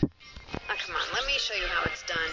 Oh, 0.03 0.77
come 0.85 0.95
on, 0.95 1.07
let 1.15 1.25
me 1.27 1.39
show 1.39 1.55
you 1.55 1.67
how 1.67 1.87
it's 1.87 2.05
done. 2.05 2.31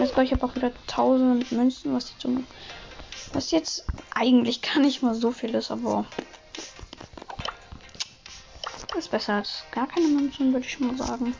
Let's 0.00 0.12
go, 0.14 0.20
ich 0.22 0.42
auch 0.42 0.54
wieder 0.56 0.72
1000 0.88 1.52
Münzen, 1.52 1.94
was 1.94 2.10
jetzt, 2.10 2.26
was 3.32 3.50
jetzt 3.52 3.84
eigentlich 4.12 4.60
gar 4.60 4.80
nicht 4.80 5.02
mal 5.02 5.14
so 5.14 5.30
viel 5.30 5.54
ist, 5.54 5.70
aber 5.70 6.04
ist 9.08 9.10
besser 9.10 9.34
als 9.36 9.64
gar 9.72 9.88
keine 9.88 10.06
Münzen, 10.06 10.52
würde 10.52 10.66
ich 10.66 10.80
mal 10.80 10.96
sagen. 10.96 11.34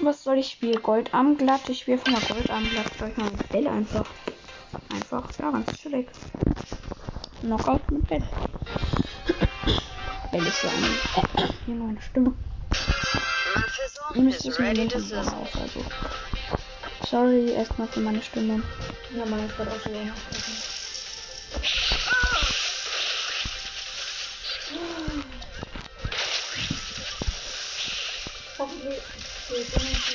Was 0.00 0.24
soll 0.24 0.38
ich 0.38 0.50
spielen? 0.50 0.82
Goldarmglatt? 0.82 1.68
Ich 1.68 1.86
wirf 1.86 2.04
mal 2.06 2.20
Goldarmglatt. 2.20 2.90
Soll 2.98 3.10
ich 3.10 3.16
mal 3.16 3.30
mit 3.30 3.48
Bell 3.50 3.68
einfach. 3.68 4.06
Einfach, 4.90 5.24
ja, 5.38 5.50
ganz 5.52 5.72
chillig. 5.78 6.08
Knockout 7.40 7.90
mit 7.90 8.08
Bell. 8.08 8.22
Bell 10.32 10.46
ist 10.46 10.64
ja 10.64 10.70
eine. 10.70 11.48
Hier 11.64 11.74
meine 11.76 12.02
Stimme. 12.02 12.34
Ihr 14.14 14.22
müsst 14.22 14.46
es 14.46 14.58
mir 14.58 14.74
sizzle. 14.74 15.20
auf, 15.20 15.54
also. 15.54 15.80
Sorry 17.08 17.52
erstmal 17.52 17.86
für 17.86 18.00
meine 18.00 18.20
Stimme. 18.20 18.62
Ja, 19.16 19.24
meine 19.26 19.46
ist 19.46 19.56
gerade 19.56 19.70
auch 19.70 19.80
so 19.80 19.90
länger. 19.90 20.12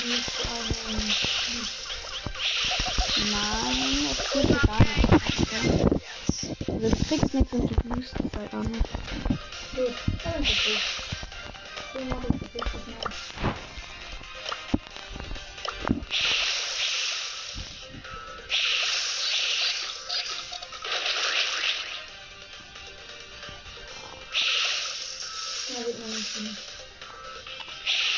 Nicht. 0.05 0.25
Nein, 3.31 4.07
das 4.09 4.31
dir 4.47 4.59
gar 4.65 4.79
nichts. 4.79 5.09
Also 6.67 6.89
du 6.89 7.03
kriegst 7.07 7.33
nichts 7.33 7.53
und 7.53 7.69
du 7.69 7.75
Wüstenzeit 7.95 8.53
auch 8.53 8.63
nicht. 8.63 8.89
Gut, 9.75 9.95
dann 10.23 10.43
ist 10.43 10.51
es. 10.51 10.81
So 11.93 11.99
mache 12.05 12.27
ich 12.27 12.41
jetzt 12.53 12.73
mal. 12.73 13.13
Ja, 25.69 25.85
wird 25.85 25.99
mir 25.99 26.07
nicht. 26.49 26.70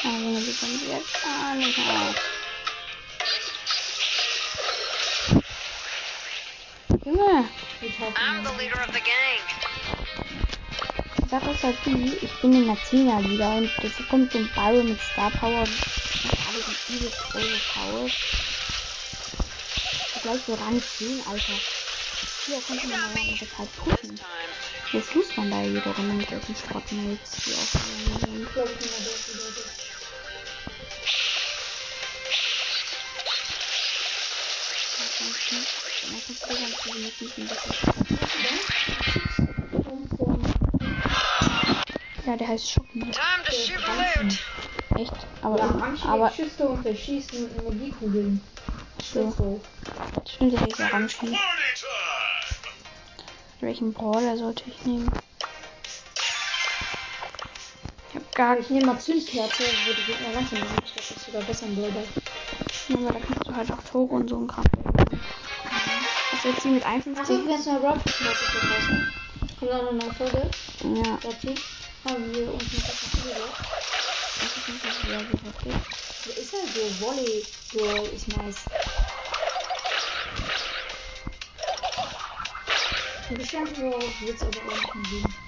Also 0.04 0.36
das 0.36 0.60
sieht 0.60 0.88
jetzt 0.90 1.24
gar 1.24 1.56
nicht 1.56 1.80
aus. 1.80 2.16
Junge, 7.06 7.50
Ich 7.82 8.00
hoffe, 8.00 8.14
I'm 8.18 8.44
the 8.46 8.52
leader 8.64 8.80
of 8.82 8.94
the 8.94 9.02
gang. 9.02 9.42
die 11.24 11.30
Sache 11.30 11.52
ist 11.52 11.64
halt 11.64 11.78
die, 11.86 12.18
ich 12.22 12.34
bin 12.42 12.54
in 12.54 12.66
der 12.66 12.78
10er 12.78 13.22
Liga 13.22 13.54
und 13.58 13.70
das 13.82 13.92
kommt 14.10 14.32
so 14.32 14.38
ein 14.40 14.50
Byron 14.56 14.90
mit 14.90 15.00
Star 15.02 15.32
Power 15.32 15.62
hat 15.62 15.70
alle 16.48 16.64
die 16.88 16.96
übelst 16.96 17.20
große 17.32 17.60
Power. 17.74 18.10
Gleich 20.22 20.42
so 20.48 20.54
Rang 20.54 20.82
10, 20.98 21.22
Alter. 21.30 21.54
Hier 22.46 22.62
konnte 22.62 22.88
man 22.88 23.00
das 23.40 23.58
halt 23.58 23.70
This 23.70 23.84
gucken. 23.84 24.18
time. 24.18 24.54
Jetzt 24.94 25.16
muss 25.16 25.36
man 25.38 25.50
da 25.52 25.62
jede 25.62 25.90
Runde 25.90 26.14
mit 26.14 26.30
solchen 26.30 26.56
Schrottmates, 26.56 27.32
die 27.46 27.54
aufgenommen 27.54 28.48
ich 36.30 36.40
glaube, 36.40 36.62
ich 36.70 36.94
bin 36.94 37.02
mal 37.02 37.12
durchgeleitet. 37.20 37.60
Ja, 42.26 42.38
der 42.38 42.48
heißt 42.48 42.70
Schocki. 42.72 43.00
Time 43.00 43.12
to 43.46 43.52
shoot 43.52 43.90
and 43.90 44.32
loot. 44.32 44.40
Echt? 45.02 45.14
Aber, 45.42 45.58
Ja, 45.58 45.98
aber 46.08 46.32
Schüsse 46.32 46.68
und 46.70 46.82
verschießen 46.84 47.44
mit 47.44 47.62
Energiekugeln. 47.62 48.42
so. 49.02 49.32
So. 49.32 49.62
Stimmt, 50.30 50.54
der 50.54 50.68
ja 50.78 50.88
Ramschi. 50.88 51.38
Welchen 53.60 53.94
Brawler 53.94 54.38
sollte 54.38 54.64
ich 54.68 54.86
nehmen? 54.86 55.12
Ich 58.10 58.16
hab 58.16 58.36
gar 58.36 58.60
Ich 58.60 58.70
nehme 58.70 58.86
mal 58.86 59.00
Zündkerze, 59.00 59.64
wo 59.64 59.94
die 59.94 60.04
Gegner 60.12 60.34
langsam 60.34 60.60
sind. 60.60 60.70
Ich 60.86 60.94
glaube, 60.94 61.08
das 61.08 61.12
ist 61.12 61.26
sogar 61.26 61.42
besser 61.42 61.66
im 61.66 61.76
Brawler. 61.76 62.04
Ja, 62.90 62.96
aber 62.98 63.14
da 63.14 63.20
kannst 63.26 63.48
du 63.48 63.56
halt 63.56 63.72
auch 63.72 63.84
Tore 63.92 64.16
und 64.16 64.30
so 64.30 64.38
ein 64.38 64.48
Kram. 64.48 64.64
Jetzt 66.44 66.62
hier 66.64 66.72
mit 66.72 66.86
Achso, 66.86 67.10
51? 67.10 67.38
du 67.38 67.48
kannst 67.48 67.68
mal 67.68 67.78
Rob 67.78 68.04
draußen. 68.04 69.14
Kommt 69.60 69.72
auch 69.72 69.84
noch 69.84 69.92
eine 69.92 70.14
Folge 70.14 70.50
Ja, 70.82 71.18
dazu. 71.24 71.56
Haben 72.04 72.36
wir 72.36 72.54
uns 72.54 72.64
noch 72.64 72.84
was 72.84 73.12
gesagt. 73.12 73.40
das 74.42 74.58
ist 74.58 74.68
nicht 74.68 74.84
so 74.84 75.08
sehr 75.08 75.20
heftig. 75.20 75.74
Der 76.26 76.38
ist 76.38 76.54
halt 76.54 76.70
so 76.74 77.06
Volley. 77.06 77.46
Girl 77.72 78.06
ist 78.14 78.28
nice. 78.38 78.66
Ich 83.40 83.50
denke, 83.50 83.74
so 83.76 84.26
wird 84.26 84.36
es 84.36 84.42
aber 84.42 84.58
auch 84.68 84.96
nicht 84.96 85.43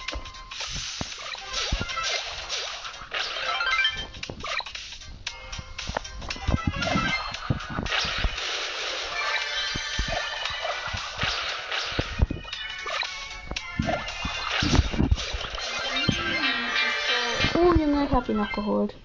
hab 18.26 18.30
ihn 18.30 18.38
noch 18.38 18.52
geholt. 18.54 18.96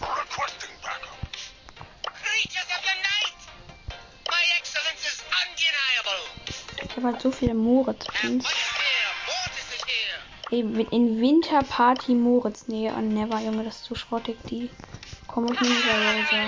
Requesting 0.00 0.76
backup. 0.82 1.16
Creatures 2.22 2.68
of 2.76 2.82
the 2.84 2.96
night. 3.08 3.38
My 4.28 4.44
excellence 4.58 5.02
is 5.06 5.24
undeniable. 5.40 6.20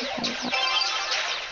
Ich 0.00 0.18
hab- 0.18 0.54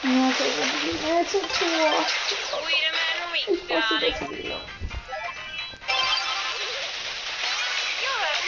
Ja, 0.03 0.33
so, 0.35 0.45
äh, 0.45 1.27
zum 1.27 1.49
Tor. 1.53 2.07
Sweet 2.07 2.93
man 2.95 3.23
Ich 3.49 3.71
hasse 3.71 4.01
das 4.01 4.21
wieder. 4.31 4.67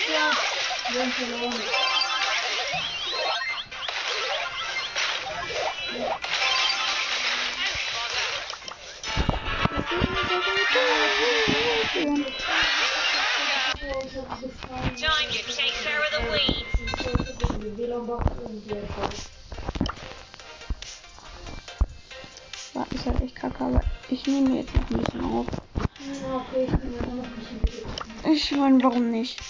Ja, 0.07 0.31
wir 0.89 1.03
haben 1.03 1.13
verloren. 1.13 1.73
Time 11.97 12.13
to 15.33 15.41
take 15.57 15.73
care 15.83 16.03
of 16.03 16.11
the 16.13 16.21
weeds. 16.31 16.77
War 22.75 22.87
ist 22.93 23.07
halt 23.07 23.23
echt 23.23 23.37
kacke, 23.37 23.65
aber 23.65 23.81
ich 24.11 24.27
nehme 24.27 24.59
jetzt 24.59 24.75
noch 24.75 24.91
ein 24.91 24.99
bisschen 24.99 25.25
auf. 25.25 25.47
Ich 28.31 28.51
meine, 28.53 28.83
warum 28.83 29.11
nicht? 29.11 29.41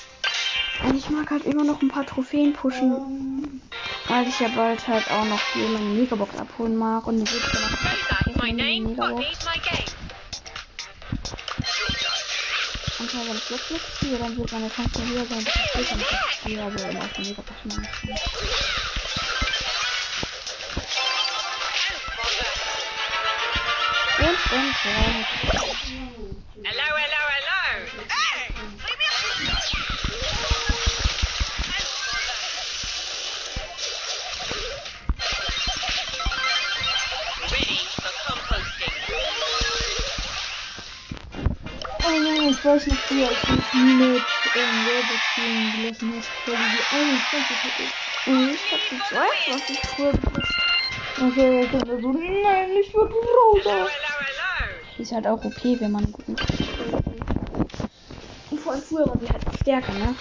Ich 0.95 1.11
mag 1.11 1.31
halt 1.31 1.47
immer 1.47 1.65
noch 1.65 1.83
ein 1.83 1.89
paar 1.89 2.07
Trophäen 2.07 2.53
pushen, 2.53 3.61
weil 4.07 4.29
ich 4.29 4.39
ja 4.39 4.49
bald 4.55 4.87
halt 4.87 5.11
auch 5.11 5.25
noch 5.25 5.41
hier 5.53 5.67
meine 5.69 5.87
Megabox 5.87 6.37
abholen 6.39 6.77
mag 6.77 7.09
und 7.09 7.25
die 7.25 7.25
name. 7.25 7.77
What 8.37 8.55
Megabox. 8.55 9.47
Und 13.17 13.29
wenn 13.29 13.37
ich 13.37 13.49
jetzt 13.49 13.71
nicht 13.71 13.85
ziehe, 13.99 14.19
dann 14.19 14.37
wird 14.37 14.53
meine 14.53 14.69
Chance 14.69 15.07
höher 15.07 15.27
sein, 15.27 15.43
dass 15.45 15.57
ich 15.57 15.67
später 15.69 15.97
noch 15.97 16.13
was 16.13 16.21
ziehe, 16.43 16.63
also 16.63 16.85
in 16.85 16.95
der 16.95 17.11
Megabox 17.17 17.65
meine 17.65 17.89
ich. 17.91 18.21
Und, 24.19 24.53
und, 24.53 24.77
ja. 24.85 26.06
Weiß 42.67 42.89
früher, 43.07 43.29
als 43.29 43.39
ich 43.45 43.75
mit 43.75 44.23
ähm, 44.57 44.87
Robot 44.89 45.21
spielen 45.23 45.73
gelassen 45.73 46.13
hast, 46.17 46.29
Folge 46.45 46.65
die 46.65 46.83
21 46.91 47.57
hatte. 47.63 47.87
Und 48.27 48.51
ich 48.53 48.73
hab 48.73 48.81
die 48.91 49.01
22 49.09 49.79
früher 49.95 50.11
gepusht. 50.13 50.59
Okay, 51.23 51.65
ich 51.65 51.71
dachte 51.71 52.01
so, 52.03 52.13
nein, 52.13 52.71
ich 52.81 52.93
Hello, 52.93 53.09
rosa. 53.55 53.89
ist 54.99 55.13
halt 55.13 55.27
auch 55.27 55.45
OP, 55.45 55.63
wenn 55.81 55.93
man 55.93 56.05
einen 56.05 56.13
guten 56.13 56.37
Und 58.51 58.61
vor 58.61 58.73
allem 58.73 58.83
früher 58.83 59.07
war 59.07 59.19
sie 59.21 59.31
halt 59.31 59.43
stärker, 59.61 59.93
ne? 59.93 60.15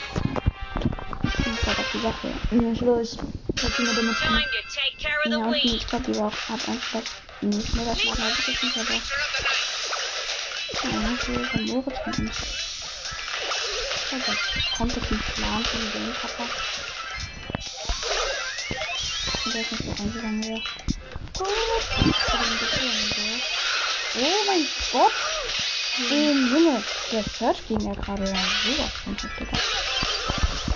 Das 1.24 1.48
ist 1.48 1.68
halt 1.68 1.80
auch 1.80 1.92
die 1.92 2.00
Sache. 2.00 2.28
Ja, 2.52 2.72
ich 2.72 2.86
weiß. 2.86 3.18
Ich 3.56 3.64
hab 3.64 3.78
damit 3.78 4.18
to 4.18 4.26
take 4.70 4.96
care 5.02 5.20
of 5.26 5.32
Ja, 5.32 5.48
und 5.48 5.66
ich 5.66 5.88
glaube, 5.88 6.06
die 6.06 6.16
war 6.18 6.28
auch 6.28 6.50
hat 6.50 6.70
einfach 6.70 7.02
nicht 7.42 7.76
mehr 7.76 7.86
das 7.86 8.04
machen, 8.04 8.24
ich 8.38 8.48
jetzt 8.48 8.64
nicht, 8.64 8.78
aber 8.78 9.02
ja, 10.84 11.18
so 11.26 11.34
von 11.44 11.66
Moritz 11.66 12.00
von 12.00 12.14
uns. 12.14 12.38
Das 14.12 14.22
kommt 14.78 14.96
jetzt 14.96 15.12
ein 15.12 15.20
Plan 15.20 15.64
von 15.66 15.92
dem 15.92 16.14
Papa. 16.14 16.44
Und 19.46 19.54
der 19.54 19.62
ist 19.62 19.72
nicht 19.72 19.84
so 19.84 19.92
reingegangen, 19.92 20.44
ja. 20.44 20.62
Er? 24.16 24.24
Oh 24.24 24.46
mein 24.48 24.66
Gott! 24.92 25.12
Ähm, 26.12 26.50
Junge, 26.52 26.84
der 27.12 27.24
Search 27.24 27.68
ging 27.68 27.80
ja 27.82 27.94
gerade 27.94 28.26
sowas 28.26 28.92
von 29.04 29.16
heftig 29.16 29.48
ab. 29.52 29.60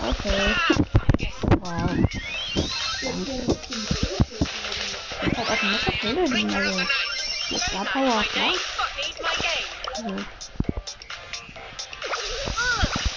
Okay. 0.10 0.56
Das 5.22 5.38
hat 5.38 5.50
auch 5.50 5.64
ein 5.64 5.72
netter 5.72 5.92
Pille, 5.92 6.22
also. 6.56 6.82
Das 7.52 7.74
war 7.74 7.86
Power, 7.86 8.24
klar. 8.24 8.54
Also. 10.00 10.16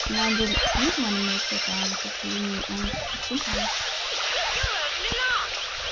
Nein, 0.08 0.36
so 0.36 0.46
sieht 0.46 0.98
man 0.98 1.26
nicht 1.26 1.48
so 1.48 1.56
gar 1.64 1.76
nicht, 1.76 2.02
die 2.22 2.28
irgendwie 2.28 2.90
bestimmt 3.12 3.46
haben. 3.46 3.68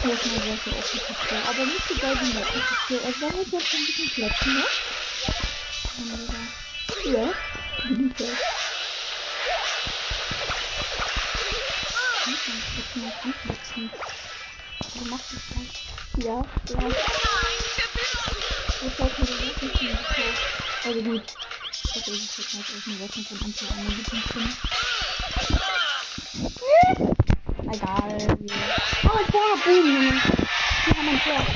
hier 0.03 0.15
ist 0.15 0.27
mal 0.27 0.43
sehr 0.43 0.57
viel 0.57 0.73
offen 0.73 1.01
verstehen. 1.01 1.43
Aber 1.47 1.65
nicht 1.67 1.89
so 1.89 1.95
geil 1.95 2.19
wie 2.21 2.33
letztes 2.33 2.89
Jahr. 2.89 3.01
Es 3.09 3.21
war 3.21 3.31
halt 3.31 3.53
jetzt 3.53 3.75
ein 3.75 3.87
bisschen 3.87 4.11
Platz, 4.11 4.47
ne? 4.47 4.65
Ja. 7.05 7.29
Du 14.95 15.05
machst 15.09 15.33
das 15.33 15.43
gleich. 15.51 15.75
Ja, 16.17 16.39
ja. 16.69 16.89
Das 18.81 18.99
war 18.99 19.11
schon 19.11 19.27
richtig 19.27 19.73
gut. 19.73 20.60
Also 20.83 21.03
gut. 21.03 21.23
Das 21.95 22.09
ist 22.09 22.39
jetzt 22.39 22.55
halt 22.55 22.65
aus 22.65 22.85
dem 22.85 23.01
Wochen 23.01 23.25
von 23.27 23.39
Anfang 23.45 23.69
an 23.69 23.87
ein 23.87 23.97
bisschen 23.97 24.23
drin. 24.33 24.49
Egal. 27.71 28.39
Oh, 29.05 29.21
Tor, 29.31 29.57
boom, 29.65 29.87
Junge. 29.87 30.13
Wir 30.13 30.95
haben 30.97 31.09
ein 31.09 31.21
Tor. 31.23 31.47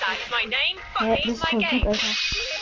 That's 0.00 0.30
my 0.30 0.44
name. 0.44 0.78
Hä, 0.98 1.04
What 1.06 1.18
das 1.24 1.34
ist 1.34 1.48
voll 1.48 1.60
gut? 1.60 1.86
Alter. 1.86 2.06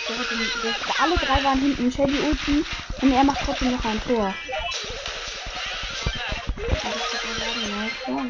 Der 0.09 0.19
hat 0.19 0.31
den, 0.31 0.39
der, 0.63 0.75
alle 1.01 1.17
drei 1.17 1.45
waren 1.45 1.61
hinten. 1.61 1.91
Shelly 1.91 2.19
Ulti. 2.21 2.65
Und 3.01 3.13
er 3.13 3.25
macht 3.25 3.41
trotzdem 3.45 3.73
noch 3.73 3.85
ein 3.85 4.01
Tor. 4.05 4.35
Ja, 4.47 4.57
ja. 8.07 8.25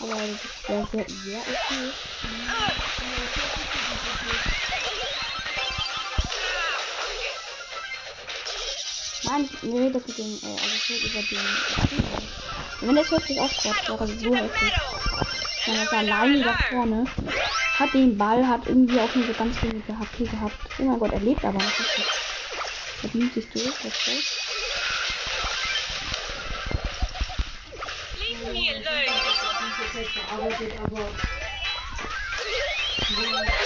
Aber 0.00 0.14
das 0.14 0.28
ist 0.28 0.66
sehr, 0.66 0.86
sehr, 0.92 1.06
sehr 1.08 1.40
okay. 1.40 1.92
Nein, 9.24 9.48
ich 9.50 9.62
nee, 9.62 9.90
das 9.90 10.06
mit 10.06 10.18
dem, 10.18 10.38
äh, 10.42 10.46
also 10.46 10.64
ich 10.76 10.88
will 10.90 11.10
über 11.10 11.22
den. 11.22 11.38
Wenn 12.80 12.96
das 12.96 13.10
wirklich 13.10 13.40
aufkommt, 13.40 13.88
wäre 13.88 13.98
das 13.98 14.20
so 14.20 14.36
heftig. 14.36 14.72
Wenn 15.66 15.74
er 15.74 15.82
ist 15.82 15.92
alleine 15.92 16.42
da 16.42 16.56
vorne, 16.70 17.04
hat 17.78 17.94
den 17.94 18.16
Ball, 18.16 18.46
hat 18.46 18.66
irgendwie 18.66 19.00
auch 19.00 19.14
nur 19.14 19.26
so 19.26 19.32
ganz 19.32 19.60
wenige 19.62 19.98
HP 19.98 20.24
gehabt. 20.24 20.54
Oh 20.78 20.82
mein 20.82 20.98
Gott, 20.98 21.12
er 21.12 21.20
lebt 21.20 21.44
aber 21.44 21.58
noch 21.58 21.78
richtig. 21.78 22.04
Er 23.02 23.10
nimmt 23.12 23.34
sich 23.34 23.48
durch, 23.50 23.74
das 23.82 24.08
ist 24.08 24.48
Leave 28.18 28.52
me 28.52 28.78
alone. 33.18 33.57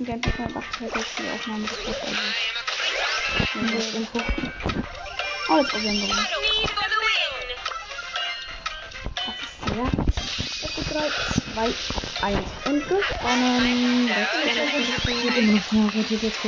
Nicht 0.00 0.12
auf 0.12 0.20
diesen 0.20 0.32
Gameplay 0.32 0.32
von 0.32 0.56
8 0.56 0.72
Tage 0.72 1.04
die 1.18 1.30
Aufnahme 1.30 1.66
des 1.66 1.76
Post, 1.76 2.02
also. 2.02 2.22
Wenn 3.54 3.66
das 3.76 3.94
Info. 3.94 4.18
Oh, 5.48 5.56
jetzt 5.58 5.70
probieren 5.70 5.96
wir 6.00 6.08
mal. 6.08 6.16
Me 6.16 6.24
for 6.68 6.86
the 6.88 6.96
win. 7.04 7.46
Das 9.26 9.36
ist 9.42 9.56
sehr. 9.68 9.88
3, 11.54 11.68
2, 12.18 12.26
1. 12.26 12.38
Und 12.64 12.80
gewonnen. 12.88 14.08
Das 14.08 14.16
ist 14.44 14.56
ja 14.56 14.62
richtig 14.62 15.02
wird 15.02 15.06
cool. 15.06 15.38
immer 15.38 15.52
noch 15.52 15.64
verarbeitet 15.64 16.22
jetzt. 16.22 16.44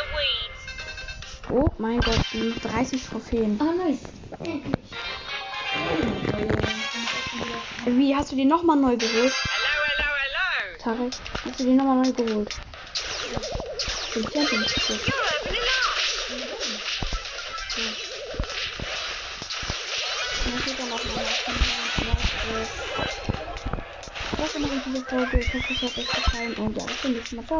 Weeds. 0.00 0.60
Oh 1.50 1.68
mein 1.78 2.00
Gott, 2.00 2.20
die 2.32 2.54
30 2.62 3.02
Trophäen. 3.06 3.60
Ah, 3.60 3.72
nice. 3.72 4.00
Hast 8.26 8.32
du 8.32 8.36
die 8.36 8.44
nochmal 8.44 8.76
neu 8.76 8.96
geholt? 8.96 9.14
Hello, 9.14 9.30
hello, 9.86 10.08
hello. 10.18 11.06
Tarek, 11.06 11.12
hast 11.44 11.60
du 11.60 11.62
die 11.62 11.74
nochmal 11.74 12.04
neu 12.04 12.12
geholt? 12.12 12.50
Noch 14.16 14.32
Das 24.36 24.54
war 24.54 24.60
noch 24.60 24.82
diese 24.84 25.02
Folge. 25.04 25.38
Ich 25.38 25.54
hoffe, 25.54 25.86
hat 25.86 25.98
euch 25.98 26.08
gefallen. 26.08 26.54
Und 26.54 26.76
ja, 26.76 26.82
bis 26.82 27.00
zum 27.02 27.12
nächsten 27.12 27.36
Mal. 27.36 27.46
Ciao. 27.46 27.54